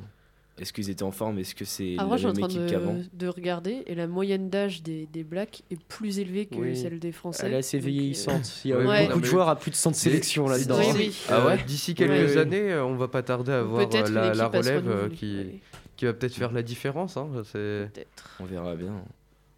[0.59, 2.41] Est-ce qu'ils étaient en forme Est-ce que c'est Ah, la moi, je suis en même
[2.41, 6.19] train équipe qu'avant de, de regarder et la moyenne d'âge des, des Blacks est plus
[6.19, 6.77] élevée que Oui.
[6.77, 7.47] celle des Français.
[7.47, 8.61] Elle est assez Donc, euh, vieillissante.
[8.67, 9.07] Il y a ouais.
[9.07, 10.79] beaucoup de joueurs à plus de 100 de sélection C'est- là-dedans.
[10.81, 11.17] d'ici- Oui, oui.
[11.31, 15.11] Ah ouais D'ici quelques années, euh, on va pas tarder à voir peut-être la, relève
[15.15, 15.47] qui,
[15.97, 17.17] qui va peut-être faire la différence.
[17.17, 17.91] hein, c'est-
[18.39, 19.03] On verra bien.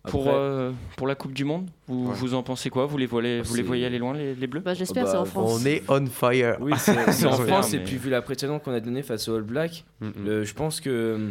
[0.05, 2.15] Pour, Après- euh, pour la Coupe du Monde, vous, Ouais.
[2.17, 2.87] vous en pensez quoi?
[2.87, 4.61] Vous les, voyez, vous les voyez aller loin, les, les Bleus?
[4.61, 5.61] Bah, j'espère, Oh, c'est en bah, France.
[5.63, 6.57] On est on fire.
[6.61, 6.93] Oui, c'est
[7.27, 9.85] en France, et mais- puis vu la précédente qu'on a donnée face aux All Blacks,
[10.01, 10.13] Mm, mm.
[10.25, 11.31] le- je pense que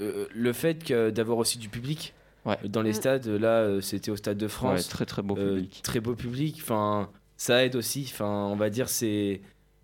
[0.00, 2.12] euh, le fait d'avoir aussi du public
[2.46, 2.56] Ouais.
[2.68, 2.94] dans les Mm.
[2.94, 5.80] stades, là euh, c'était au Stade de Ouais, France, très très beau euh, public.
[5.84, 9.40] très beau public, enfin ça aide aussi, enfin on va dire c'est.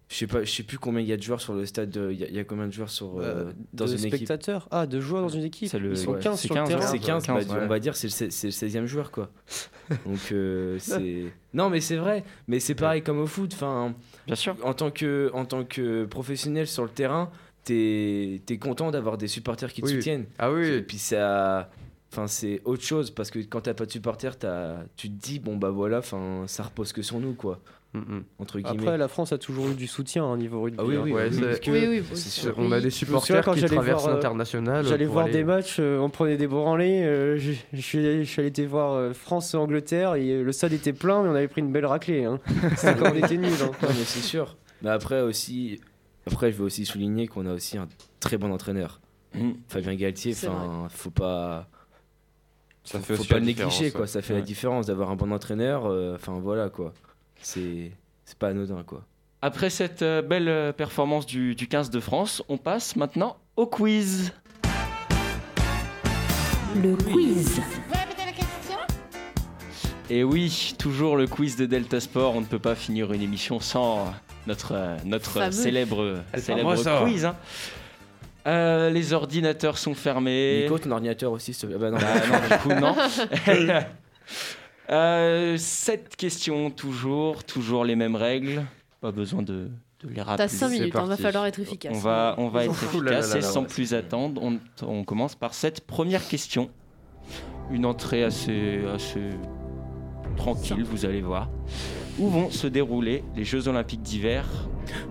[0.08, 1.90] Je sais pas, je sais plus combien il y a de joueurs sur le stade.
[1.90, 3.90] de- Il y, a- il y a combien de joueurs sur euh, Euh, dans de
[3.90, 5.72] une équipe spectateurs Ah, de joueurs dans une équipe.
[5.72, 6.86] Le- Ils sont ouais, 15 c'est sur 15, le terrain.
[6.92, 7.60] C'est 15, 15, bah, ouais.
[7.64, 9.30] on va dire c'est le, se- c'est le 16e joueur quoi.
[10.06, 13.50] Donc euh, c'est non mais c'est vrai, mais c'est pareil comme au foot.
[13.54, 13.94] Enfin,
[14.26, 14.54] Bien sûr.
[14.62, 17.30] en tant que en tant que professionnel sur le terrain,
[17.64, 19.92] t'es es content d'avoir des supporters qui te Oui.
[19.94, 20.26] soutiennent.
[20.38, 21.68] Ah oui, Et puis ça,
[22.12, 25.40] enfin c'est autre chose parce que quand t'as pas de supporters, t'as- tu te dis
[25.40, 27.60] bon bah voilà, enfin ça repose que sur nous quoi.
[28.38, 28.82] Entre guillemets.
[28.82, 30.78] Après, la France a toujours eu du soutien au niveau rugby.
[30.80, 31.00] Ah oui, hein.
[31.04, 32.02] oui, Ouais, oui, c'est- parce que- Oui.
[32.58, 34.86] On a des supporters quand qui j'allais traversent voir, euh, l'international.
[34.86, 37.02] J'allais voir aller- des matchs, euh, on prenait des branlées.
[37.02, 41.22] euh, je, je suis, je suis allé voir euh, France-Angleterre et le stade était plein,
[41.22, 42.24] mais on avait pris une belle raclée.
[42.24, 42.40] Hein.
[42.76, 43.50] C'était quand on était nuls.
[43.62, 43.70] hein.
[43.82, 44.56] Non, mais c'est sûr.
[44.82, 45.80] Mais après aussi,
[46.26, 47.88] après je veux aussi souligner qu'on a aussi un
[48.20, 49.00] très bon entraîneur,
[49.34, 49.52] Mm.
[49.68, 50.32] Fabien Galtier.
[50.90, 51.68] Faut pas.
[52.84, 54.06] Ça faut, fait faut aussi pas la le négliger quoi.
[54.06, 54.38] Ça fait Ouais.
[54.40, 55.86] la différence d'avoir un bon entraîneur.
[55.86, 56.92] euh, Enfin voilà quoi.
[57.40, 57.92] C'est
[58.24, 59.04] c'est pas anodin quoi.
[59.42, 63.66] Après cette euh, belle euh, performance du, du 15 de France, on passe maintenant au
[63.66, 64.32] quiz.
[66.82, 67.60] Le quiz.
[70.08, 72.34] Et oui, toujours le quiz de Delta Sport.
[72.36, 74.12] On ne peut pas finir une émission sans
[74.46, 77.00] notre, euh, notre célèbre, célèbre ça.
[77.02, 77.24] quiz.
[77.24, 77.36] hein.
[78.46, 80.62] Euh, les ordinateurs sont fermés.
[80.62, 81.74] Nico, ton ordinateur aussi, plaît.
[81.74, 81.98] Ah bah non.
[81.98, 82.96] Bah non, du coup, non.
[84.90, 88.64] Euh, Cette question, toujours, toujours les mêmes règles.
[89.00, 89.68] Pas besoin de,
[90.00, 90.46] de les rappeler.
[90.46, 91.22] T'as 5 minutes, il va parti.
[91.22, 91.92] falloir être efficace.
[91.94, 94.40] On va, on va être Ouh là là efficace là et sans ouais, plus attendre,
[94.42, 96.70] on, on commence par cette première question.
[97.70, 99.30] Une entrée assez, assez
[100.36, 101.48] tranquille, vous allez voir.
[102.18, 104.46] Où vont se dérouler les Jeux Olympiques d'hiver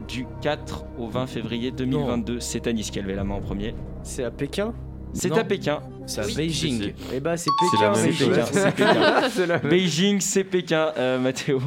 [0.07, 3.76] du 4 au 20 février 2022 C'est Anis qui a levé la main en premier.
[4.03, 4.73] C'est à Pékin?
[5.16, 5.82] C'est à Pékin.
[6.05, 6.36] C'est à Oui.
[6.36, 6.93] Beijing.
[7.13, 7.91] Eh bah, c'est C'est Pékin.
[7.91, 8.30] la même mais chose.
[8.30, 9.30] Pékin.
[9.30, 9.59] C'est Pékin.
[9.70, 11.59] Beijing, c'est Pékin, euh, Mathéo.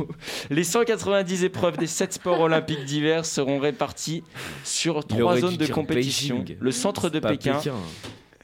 [0.51, 4.23] Les 190 épreuves des 7 sports olympiques d'hiver seront réparties
[4.65, 6.41] sur trois zones de compétition.
[6.41, 6.57] Beijing.
[6.61, 7.59] Le centre de Pékin,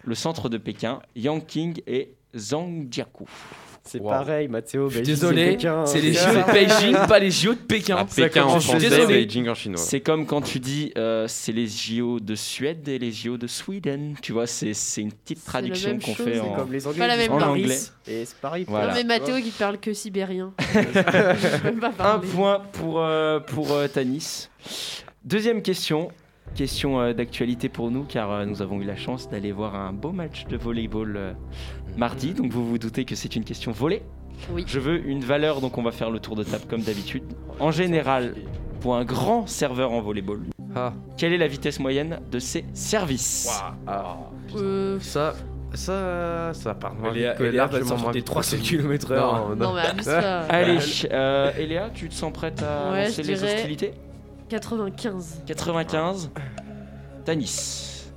[0.05, 3.29] le centre de Pékin, Yangqing et Zhangjiakou.
[3.87, 4.09] C'est Wow.
[4.09, 4.89] pareil, Mathéo.
[4.89, 7.97] Beijing, désolé, c'est les JO de Beijing, pas les JO de Pékin.
[7.97, 9.07] À Pékin en Je suis français, désolé.
[9.27, 9.77] Beijing en chinois.
[9.79, 13.47] C'est comme quand tu dis euh, c'est les JO de Suède et les JO de
[13.47, 14.15] Sweden.
[14.23, 16.55] Tu vois, c'est c'est une petite traduction qu'on fait c'est en.
[16.55, 17.79] Comme les Anglais Pas la même En Paris, anglais.
[18.09, 18.65] Et c'est pareil.
[18.67, 18.89] Voilà.
[18.89, 20.53] Non, mais Mathéo qui parle que sibérien.
[21.99, 24.49] Un point pour, euh, pour euh, Tanis.
[25.25, 26.11] Deuxième question.
[26.55, 29.93] Question euh, d'actualité pour nous, car euh, nous avons eu la chance d'aller voir un
[29.93, 31.33] beau match de volleyball euh,
[31.97, 32.33] mardi.
[32.33, 34.03] Donc vous vous doutez que c'est une question volée.
[34.53, 34.65] Oui.
[34.67, 37.25] Je veux une valeur, donc on va faire le tour de table comme d'habitude.
[37.59, 38.35] En général,
[38.81, 40.43] pour un grand serveur en volleyball,
[40.77, 43.49] Ah, quelle est la vitesse moyenne de ses services?
[43.89, 44.17] Ah.
[44.57, 45.35] Euh, Ça,
[45.73, 48.51] ça, ça part moins Léa, vite que Léa va largement moins des vite que 300
[48.59, 48.65] Céline.
[48.83, 49.17] km/h.
[49.17, 50.41] Non, Non, mais abuse pas.
[50.49, 50.79] Allez,
[51.11, 53.93] euh, Eléa, tu te sens prête à Ouais, lancer les hostilités?
[54.61, 55.43] 95.
[55.47, 56.31] 95.
[57.25, 58.13] Tanis.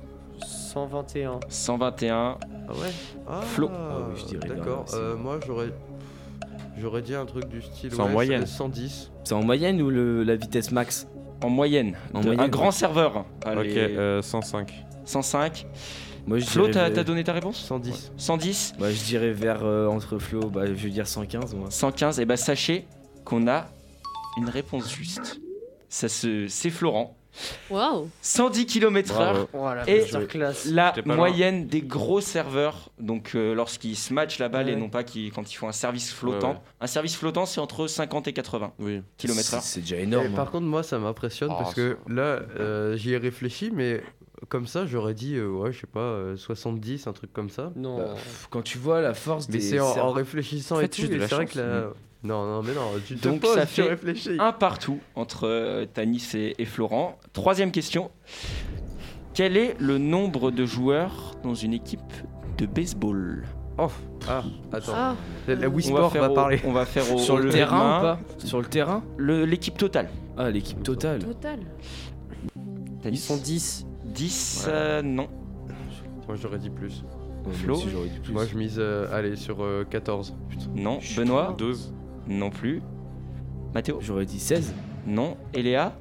[0.46, 1.40] 121.
[1.48, 2.38] 121.
[2.68, 2.76] Ah ouais?
[3.26, 3.68] Ah, Flo.
[3.68, 4.84] oui, je dirais D'accord.
[4.84, 5.72] bien, euh, moi, j'aurais.
[6.78, 7.90] J'aurais dit un truc du style.
[7.92, 8.46] C'est en ouais, moyenne.
[8.46, 9.10] 110.
[9.24, 11.08] C'est en moyenne ou le, la vitesse max?
[11.42, 11.96] En moyenne.
[12.14, 12.72] En moyenne, un grand ouais.
[12.72, 13.16] serveur.
[13.16, 13.76] Ok, Allez.
[13.76, 14.72] euh, 105.
[15.06, 15.66] 105.
[16.28, 17.56] Moi, je Flo, t'as donné ta réponse?
[17.64, 18.12] 110.
[18.16, 18.74] 110.
[18.78, 21.68] Bah, je dirais vers euh, entre Flo, bah, je veux dire 115 moi.
[21.70, 22.20] 115.
[22.20, 22.86] Et bah sachez
[23.24, 23.66] qu'on a
[24.36, 25.40] une réponse juste.
[25.88, 26.46] Ça se...
[26.48, 27.14] C'est Florent.
[27.70, 29.46] Waouh 110 km/h
[29.86, 30.04] et
[30.72, 32.90] la moyenne des gros serveurs.
[32.98, 35.72] Donc euh, lorsqu'ils se matchent la balle et non pas qu'ils- quand ils font un
[35.72, 36.48] service flottant.
[36.48, 36.60] Ouais, ouais.
[36.80, 39.02] Un service flottant, c'est entre 50 et 80 Oui.
[39.18, 39.60] km/h.
[39.62, 40.32] C'est- déjà Et énorme.
[40.34, 40.50] par hein.
[40.50, 44.02] contre, moi, ça m'impressionne Oh, parce que là, euh, j'y ai réfléchi, mais
[44.48, 47.72] comme ça, j'aurais dit, euh, ouais, je sais pas, euh, 70, un truc comme ça.
[47.76, 47.98] Non.
[47.98, 51.02] Bah, pff, quand tu vois la force Mais des c'est en, réfléchissant et tout.
[51.02, 51.52] et c'est vrai chance.
[51.52, 51.90] que la...
[52.24, 54.36] Non, non, mais non, tu te Donc poses, ça tu fait réfléchis.
[54.40, 57.16] un partout entre euh, Tanis et, et Florent.
[57.32, 58.10] Troisième question.
[59.34, 62.00] Quel est le nombre de joueurs dans une équipe
[62.58, 63.44] de baseball?
[63.78, 63.86] Oh,
[64.28, 64.42] ah,
[64.72, 64.92] attends.
[64.94, 65.14] Ah.
[65.46, 66.60] La Wii On va Sport faire va au- parler.
[66.64, 67.98] On va faire au, Sur au le terrain main.
[67.98, 68.18] ou pas?
[68.44, 69.04] Sur le terrain?
[69.18, 70.08] L'équipe totale.
[70.36, 71.20] Ah, l'équipe totale.
[71.20, 71.60] Total.
[73.02, 73.16] Tanis.
[73.16, 73.86] Ils sont 10.
[74.06, 75.28] 10 euh, Non.
[76.26, 77.04] Moi, j'aurais dit plus.
[77.46, 77.78] Ouais, Flo?
[78.32, 80.34] moi je mise, euh, allez, sur euh, 14.
[80.74, 80.98] Non.
[81.16, 81.54] Benoît?
[81.56, 81.94] 12.
[82.28, 82.82] Non plus.
[83.74, 84.72] Mathéo J'aurais dit 16.
[85.06, 85.36] Non.
[85.54, 85.92] Eléa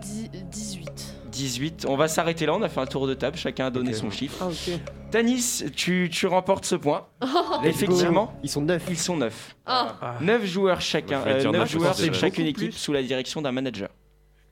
[0.00, 1.16] Dix- 18.
[1.30, 1.86] 18.
[1.88, 2.54] On va s'arrêter là.
[2.54, 3.36] On a fait un tour de table.
[3.36, 4.36] Chacun a donné son chiffre.
[4.40, 4.78] Ah, ok.
[5.10, 7.06] Tanis, tu, tu remportes ce point.
[7.64, 8.84] Effectivement, Ils sont 9.
[8.88, 9.56] ils sont 9.
[9.66, 10.16] Ah.
[10.20, 11.18] 9 joueurs chacun.
[11.20, 12.12] Moi, je vais euh, dire 9 neuf, joueurs vrai.
[12.12, 13.88] chacune équipe sous la direction d'un manager.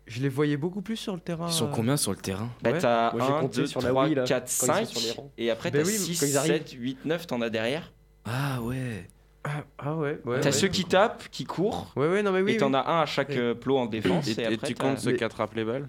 [0.06, 1.46] Je les voyais beaucoup plus sur le terrain.
[1.48, 1.72] Ils sont euh.
[1.72, 2.48] combien sur le terrain?
[2.62, 2.78] Bah, Ouais.
[2.78, 4.86] t'as j'ai 1, compté 2, sur la 3, Wii, là, 4, quand ils sont 5.
[4.86, 5.30] sur les rangs.
[5.38, 6.52] Et après, Ben t'as oui, 6, quand ils arrivent.
[6.52, 7.92] 7, 8, 9, t'en as derrière.
[8.24, 9.08] Ah ouais.
[9.50, 10.40] Ah, ah ouais, ouais.
[10.40, 10.52] T'as ouais.
[10.52, 11.90] ceux qui tapent, qui courent.
[11.96, 12.52] Ouais, ouais, non, mais oui.
[12.52, 12.76] et t'en oui.
[12.76, 13.38] as un à chaque Oui.
[13.38, 14.28] euh, plot en défense.
[14.28, 15.88] Et, Et, et après, tu comptes ceux Mais- qui attrapent les balles?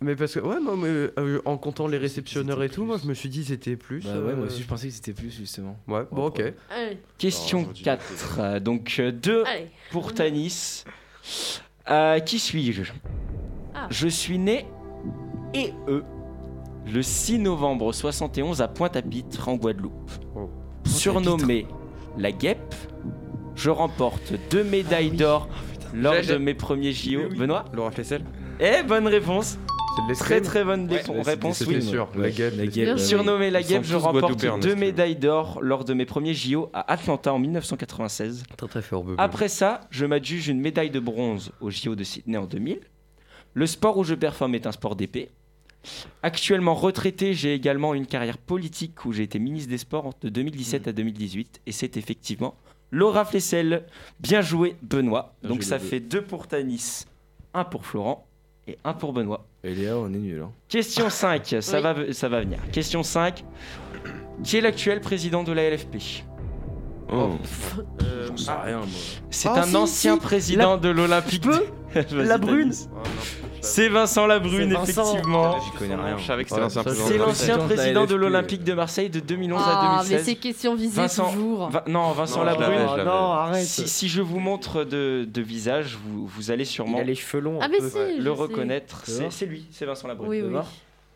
[0.00, 0.88] Mais parce que, ouais, non, mais
[1.18, 4.04] euh, en comptant les réceptionneurs et tout, moi, je me suis dit c'était plus.
[4.04, 5.78] Bah ouais, moi euh, aussi je pensais que c'était plus justement.
[5.88, 6.42] Ouais, bon, ok.
[6.70, 6.98] Allez.
[7.16, 8.38] Question Oh, je dis- 4.
[8.38, 9.68] Euh, Donc 2 Allez.
[9.92, 10.84] pour Tanis.
[11.90, 12.92] Euh, qui suis-je?
[13.74, 13.86] Ah.
[13.88, 14.66] Je suis né
[15.54, 16.04] et eux
[16.92, 20.10] le 6 novembre 71 à Pointe-à-Pitre en Guadeloupe.
[20.36, 20.50] Oh.
[20.84, 21.66] Surnommé
[22.18, 22.74] la guêpe,
[23.54, 25.48] je remporte deux médailles d'or
[25.94, 27.28] lors J'ai- de mes premiers JO.
[27.36, 28.22] Benoît Laura Flessel
[28.60, 29.58] Eh, bonne réponse
[30.18, 30.88] Très très bonne
[31.24, 31.80] réponse, oui.
[31.80, 32.84] sûr, la guêpe, la les- guêpe.
[32.84, 33.06] Bien bah oui.
[33.06, 37.32] Surnommé la guêpe, je remporte deux médailles d'or lors de mes premiers JO à Atlanta
[37.32, 38.42] en 1996.
[38.56, 39.14] Très très fort, bébé.
[39.18, 42.80] Après ça, je m'adjuge une médaille de bronze aux JO de Sydney en 2000.
[43.54, 45.30] Le sport où je performe est un sport d'épée.
[46.22, 50.88] Actuellement retraité, j'ai également une carrière politique où j'ai été ministre des Sports de 2017
[50.88, 51.60] à 2018.
[51.66, 52.54] Et c'est effectivement
[52.90, 53.84] Laura Flessel.
[54.20, 55.34] Bien joué, Benoît.
[55.42, 57.04] Bien Donc ça fait deux pour Tanis,
[57.52, 58.26] un pour Florent
[58.66, 59.46] et un pour Benoît.
[59.62, 60.40] Et Léa, on est nul.
[60.42, 60.50] Hein.
[60.68, 61.82] Question 5, ça, Oui.
[61.82, 62.58] va, ça va venir.
[62.72, 63.44] Question 5.
[64.42, 65.96] Qui est l'actuel président de la LFP
[67.12, 67.32] Oh,
[68.02, 68.86] Euh, j'en sais rien moi.
[69.30, 70.20] C'est Ah, un si, ancien si.
[70.20, 71.44] président de l'Olympique.
[72.12, 72.72] La Brune.
[73.64, 75.02] C'est Vincent Labrune, C'est Vincent.
[75.12, 75.60] effectivement.
[75.60, 76.18] J'y connais rien.
[76.18, 77.08] Je savais que c'était Ouais, l'ancien ça, président.
[77.08, 80.24] C'est l'ancien président de l'Olympique de Marseille de 2011 à Ah, mais 2016.
[80.26, 81.70] ces questions visées Vincent- toujours.
[81.70, 82.78] Va- non, Vincent Non, Labrune.
[82.98, 83.64] je non, arrête.
[83.64, 87.14] Si, si je vous montre de, de visage, vous, vous allez Il sûrement a les
[87.14, 87.58] cheveux longs.
[87.62, 89.02] Ah, mais si, ouais, le reconnaître.
[89.06, 90.28] C'est c'est lui, c'est Vincent Labrune.
[90.28, 90.60] Oui, Tu oui.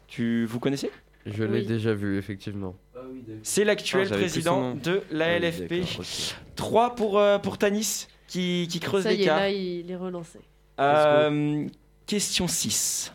[0.09, 0.91] Tu vous connaissez?
[1.27, 1.67] Je l'ai Oui.
[1.67, 2.75] déjà vu, effectivement.
[3.43, 5.81] C'est l'actuel Ah, président de la Ah oui, LFP.
[5.81, 6.37] d'accord, ok.
[6.57, 10.39] 3 pour, euh, pour Tanis qui, qui creuse Ça y est, là, il est relancé.
[10.81, 11.67] Euh,
[12.09, 13.13] question 6.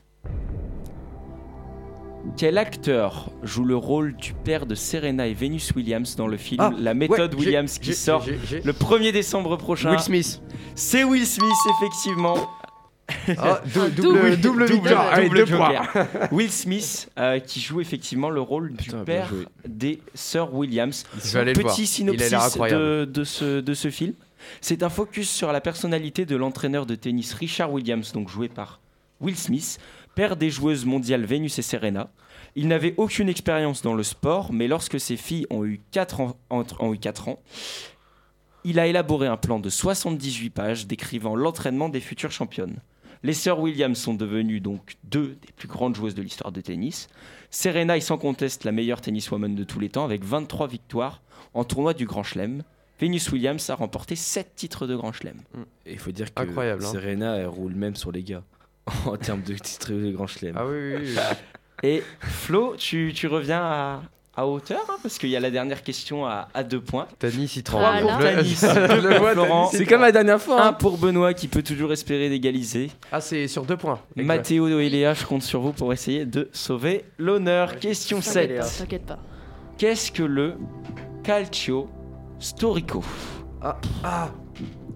[2.38, 6.62] Quel acteur joue le rôle du père de Serena et Venus Williams dans le film
[6.62, 9.90] Ah, La méthode ouais, Williams qui sort le 1er décembre prochain?
[9.92, 10.42] Will Smith.
[10.76, 12.38] C'est Will Smith, effectivement.
[13.38, 15.08] Ah, double, double- double, double- victoire.
[15.12, 15.92] Allez, double deux joker.
[15.92, 16.08] points.
[16.32, 19.32] Will Smith, euh, qui joue effectivement le rôle du Putain, père
[19.68, 21.04] des sœurs Williams.
[21.14, 24.14] Petit synopsis de ce, de ce film.
[24.62, 28.80] C'est un focus sur la personnalité de l'entraîneur de tennis Richard Williams, donc joué par
[29.24, 29.80] Will Smith,
[30.16, 32.10] père des joueuses mondiales Venus et Serena.
[32.56, 36.38] Il n'avait aucune expérience dans le sport, mais lorsque ses filles ont eu 4 ans,
[36.52, 37.40] entre- ont eu 4 ans,
[38.64, 42.78] il a élaboré un plan de 78 pages décrivant l'entraînement des futures championnes.
[43.24, 47.08] Les sœurs Williams sont devenues donc deux des plus grandes joueuses de l'histoire de tennis.
[47.50, 51.22] Serena est sans conteste la meilleure tenniswoman de tous les temps avec 23 victoires
[51.54, 52.64] en tournoi du Grand Chelem.
[53.00, 55.38] Venus Williams a remporté 7 titres de Grand Chelem.
[55.86, 56.92] Et il faut dire que Incroyable, hein.
[56.92, 58.44] Serena, elle roule même sur les gars.
[59.06, 60.56] en termes de titres de grand chelem.
[60.58, 61.16] Ah oui, oui, oui.
[61.84, 64.02] Et Flo, tu, tu reviens à,
[64.38, 67.08] à hauteur, hein, parce qu'il y a la dernière question à, à deux points.
[67.20, 69.68] Tanis, il Trois pour Tanis, deux pour voit, Florent.
[69.70, 70.62] Tanis, il tremble.
[70.62, 70.68] hein.
[70.68, 72.90] Un pour Benoît qui peut toujours espérer d'égaliser.
[73.12, 74.00] Ah, c'est sur deux points.
[74.16, 77.78] Mathéo et Léa, je compte sur vous pour essayer de sauver l'honneur.
[77.80, 78.60] Question T'inquiète 7.
[78.60, 79.20] pas, T'inquiète pas.
[79.78, 80.56] Qu'est-ce que le
[81.24, 81.90] calcio
[82.40, 83.04] storico?
[83.62, 84.30] Ah, ah,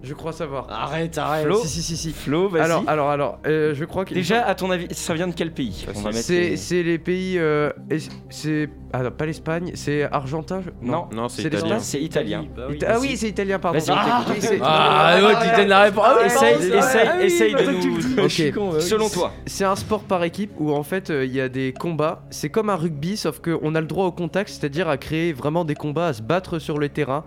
[0.02, 0.66] je crois savoir.
[0.70, 1.44] Arrête, arrête.
[1.46, 2.12] Flo, Si, si, si, si.
[2.12, 2.62] Flo, vas-y.
[2.62, 4.14] Alors, alors, alors, euh, je crois que.
[4.14, 7.38] Déjà, à ton avis, ça vient de quel pays mettre C'est les- pays.
[7.38, 7.98] euh, es-
[8.30, 8.68] c'est.
[8.92, 11.78] Ah non, pas l'Espagne, c'est Argentin je- Non, Non, c'est italien.
[11.78, 12.44] C'est italien.
[12.70, 13.78] Ita- Ah oui, c'est italien, pardon.
[13.78, 16.04] Vas-y, Ah, oui, c'est- Ah, ouais, tu donnes la réponse.
[16.06, 18.80] Ah oui, Essaye, essaye, ah essaye de que tu nous.
[18.80, 19.32] Selon toi.
[19.46, 22.22] C'est un sport par équipe où en fait euh, il y a des combats.
[22.30, 25.64] C'est comme un rugby, sauf qu'on a le droit au contact, c'est-à-dire à créer vraiment
[25.64, 27.24] des combats, à se battre sur le terrain.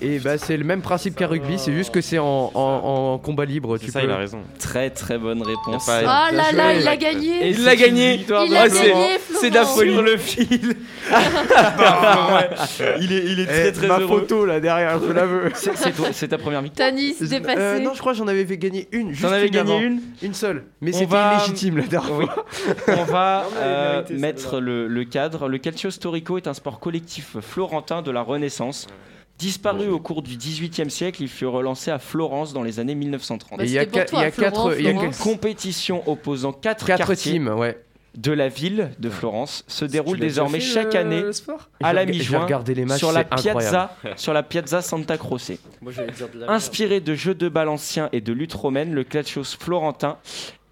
[0.00, 2.60] Et bah c'est le même principe qu'un rugby, c'est juste que c'est en, en-
[3.14, 3.78] en combat libre.
[3.78, 4.06] Tu ça, peux...
[4.06, 4.42] il a raison.
[4.60, 5.86] Très très bonne réponse.
[5.88, 7.48] Oh là là, il a gagné.
[7.50, 8.20] Il l'a gagné.
[8.28, 9.06] Il a c'est- gagné,
[9.40, 9.92] C'est de la folie.
[9.94, 10.76] Sur le fil.
[13.00, 14.20] Il est, il est très Eh, très ma heureux.
[14.20, 15.50] photo là derrière, je la veux.
[16.12, 16.88] C'est ta première victoire.
[16.90, 17.58] Tanis dépassé.
[17.60, 19.14] Euh, non, je crois que j'en avais fait gagner une.
[19.14, 19.80] T'en avais gagné avant.
[19.82, 20.64] une Une seule.
[20.80, 22.26] Mais On c'était va- illégitime la dernière Oui.
[22.26, 22.44] fois.
[22.98, 25.48] On va euh, mettre le, le cadre.
[25.48, 28.86] Le calcio storico est un sport collectif florentin de la Renaissance.
[29.38, 33.58] Disparu au cours du XVIIIe siècle, il fut relancé à Florence dans les années 1930.
[33.58, 34.92] Bah, Et il y a quatre- toi, il y a Florent, quatre- il y a
[34.92, 35.18] Florence.
[35.18, 37.80] compétition opposant quatre, Quatre quartiers teams, ouais.
[38.16, 41.22] de la ville de Florence se déroule désormais fait, chaque le- année
[41.80, 42.46] à la mi-juin
[42.96, 45.52] sur la piazza sur la piazza Santa Croce.
[45.82, 48.92] Moi, j'allais dire de la Inspiré de jeux de balle anciens et de lutte romaine,
[48.92, 50.16] le calcio florentin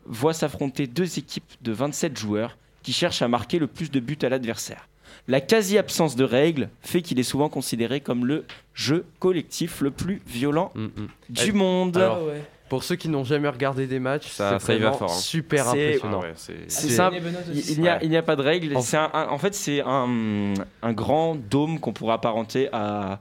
[0.06, 4.18] voit s'affronter deux équipes de 27 joueurs qui cherchent à marquer le plus de buts
[4.22, 4.88] à l'adversaire.
[5.28, 10.22] La quasi-absence de règles fait qu'il est souvent considéré comme le jeu collectif le plus
[10.26, 11.08] violent Mm, mm.
[11.30, 11.96] du Eh, monde.
[11.96, 12.20] alors,
[12.68, 15.14] Pour ceux qui n'ont jamais regardé des matchs, Ça- y va fort, hein.
[15.20, 16.20] super impressionnant.
[16.20, 17.18] Ah ouais, c'est- simple,
[17.52, 18.22] il n'y a, Ouais.
[18.22, 18.76] pas de règles.
[18.76, 20.52] En- C'est un- un- en fait, c'est un,
[20.82, 23.20] un grand dôme qu'on pourrait apparenter à,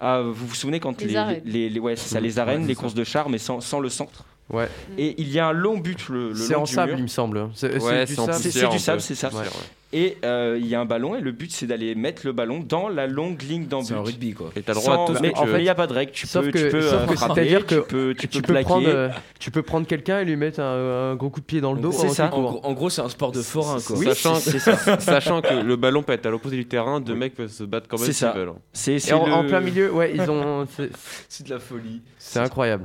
[0.00, 1.42] à- Vous vous souvenez quand Les les, arènes.
[1.44, 2.24] les- les- ouais, c'est ça, Mm.
[2.24, 4.24] les arènes, Ouais, les courses de chars, mais sans, sans le centre?
[4.52, 4.68] Ouais.
[4.98, 6.98] Et il y a un long but le, le C'est long en du sable, mur.
[6.98, 7.38] il me semble.
[7.38, 7.50] hein.
[7.54, 8.32] C'est Ouais, du sable.
[8.34, 9.02] C'est poussière, c'est du un sable, peu.
[9.02, 9.28] c'est ça.
[9.28, 9.44] Ouais.
[9.92, 12.60] Et euh, il y a un ballon et le but c'est d'aller mettre le ballon
[12.60, 14.06] dans la longue ligne d'en C'est un but.
[14.10, 14.52] rugby quoi.
[14.54, 15.68] Et t'as le droit Sans- à tout ce mais que en tu fait, il n'y
[15.68, 16.12] a pas de règle.
[16.12, 18.52] Tu Sauf peux, que- tu peux euh, frapper, c'est-à-dire tu peux, tu Tu peux peux,
[18.52, 18.64] plaquer.
[18.66, 19.08] prendre, euh,
[19.40, 21.80] tu peux prendre quelqu'un et lui mettre un, un gros coup de pied dans le
[21.80, 21.90] dos.
[21.90, 22.32] C'est ça.
[22.32, 23.96] En gros, en gros, c'est un sport de forain quoi.
[23.98, 24.98] Oui, sachant, ça.
[25.00, 27.88] sachant que le ballon peut être à l'opposé du terrain, deux mecs peuvent se battre
[27.88, 28.48] quand même C'est s'ils veulent.
[28.50, 28.56] hein.
[28.72, 30.66] C'est en, le- en plein milieu, ouais, ils ont.
[31.28, 32.00] C'est de la folie.
[32.16, 32.84] C'est incroyable.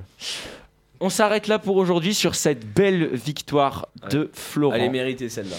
[1.00, 4.76] On s'arrête là pour aujourd'hui sur cette belle victoire de Florent.
[4.76, 5.56] Elle est méritée celle-là.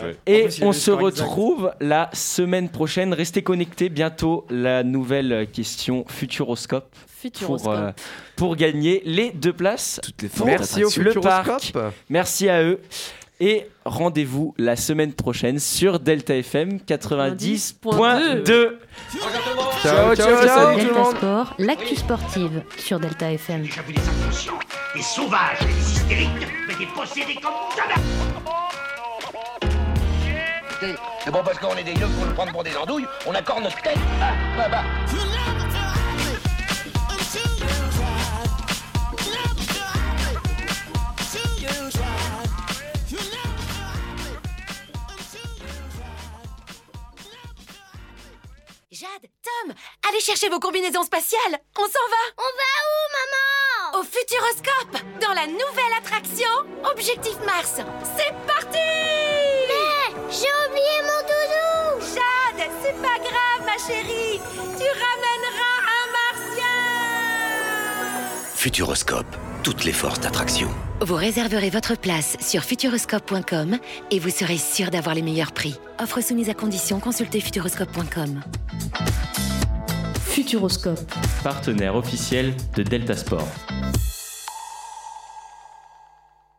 [0.00, 0.16] Joué.
[0.26, 3.12] Et on se retrouve la semaine prochaine.
[3.12, 3.88] Restez connectés.
[3.88, 6.94] Bientôt, la nouvelle question Futuroscope.
[7.06, 7.62] Futuroscope.
[7.62, 7.90] Pour, euh,
[8.36, 10.00] pour gagner les deux places.
[10.02, 11.60] Toutes les Merci au le parc.
[11.60, 11.94] Futuroscope.
[12.08, 12.80] Merci à eux.
[13.40, 18.78] Et rendez-vous la semaine prochaine sur Delta FM 90.2.
[19.82, 21.16] Ciao, ciao, ciao, tout le Delta monde.
[21.16, 23.64] Sport, l'actu sportive sur Delta FM.
[23.64, 24.58] J'ai vu des inconscients,
[24.94, 27.94] des sauvages et des hystériques, mais des possédés comme jamais
[31.24, 33.62] C'est bon parce qu'on est des yeux pour nous prendre pour des andouilles, on accorde
[33.62, 33.98] notre tête.
[34.20, 34.82] Ah, bah, bah.
[48.98, 49.74] Jade, Tom,
[50.08, 51.60] allez chercher vos combinaisons spatiales.
[51.76, 52.24] On s'en va.
[52.36, 54.00] On va où, maman?
[54.00, 56.50] Au Futuroscope, dans la nouvelle attraction
[56.90, 57.74] Objectif Mars.
[58.16, 58.88] C'est parti
[59.68, 64.40] Mais j'ai oublié mon doudou Jade, c'est pas grave, ma chérie.
[64.76, 66.78] Tu ramèneras un martien.
[68.56, 70.68] Futuroscope, toutes les forces d'attraction.
[71.00, 73.78] Vous réserverez votre place sur futuroscope.com
[74.10, 75.78] et vous serez sûr d'avoir les meilleurs prix.
[76.00, 78.40] Offre soumise à condition, consultez futuroscope.com.
[80.26, 81.12] Futuroscope.
[81.42, 83.48] Partenaire officiel de Delta Sport.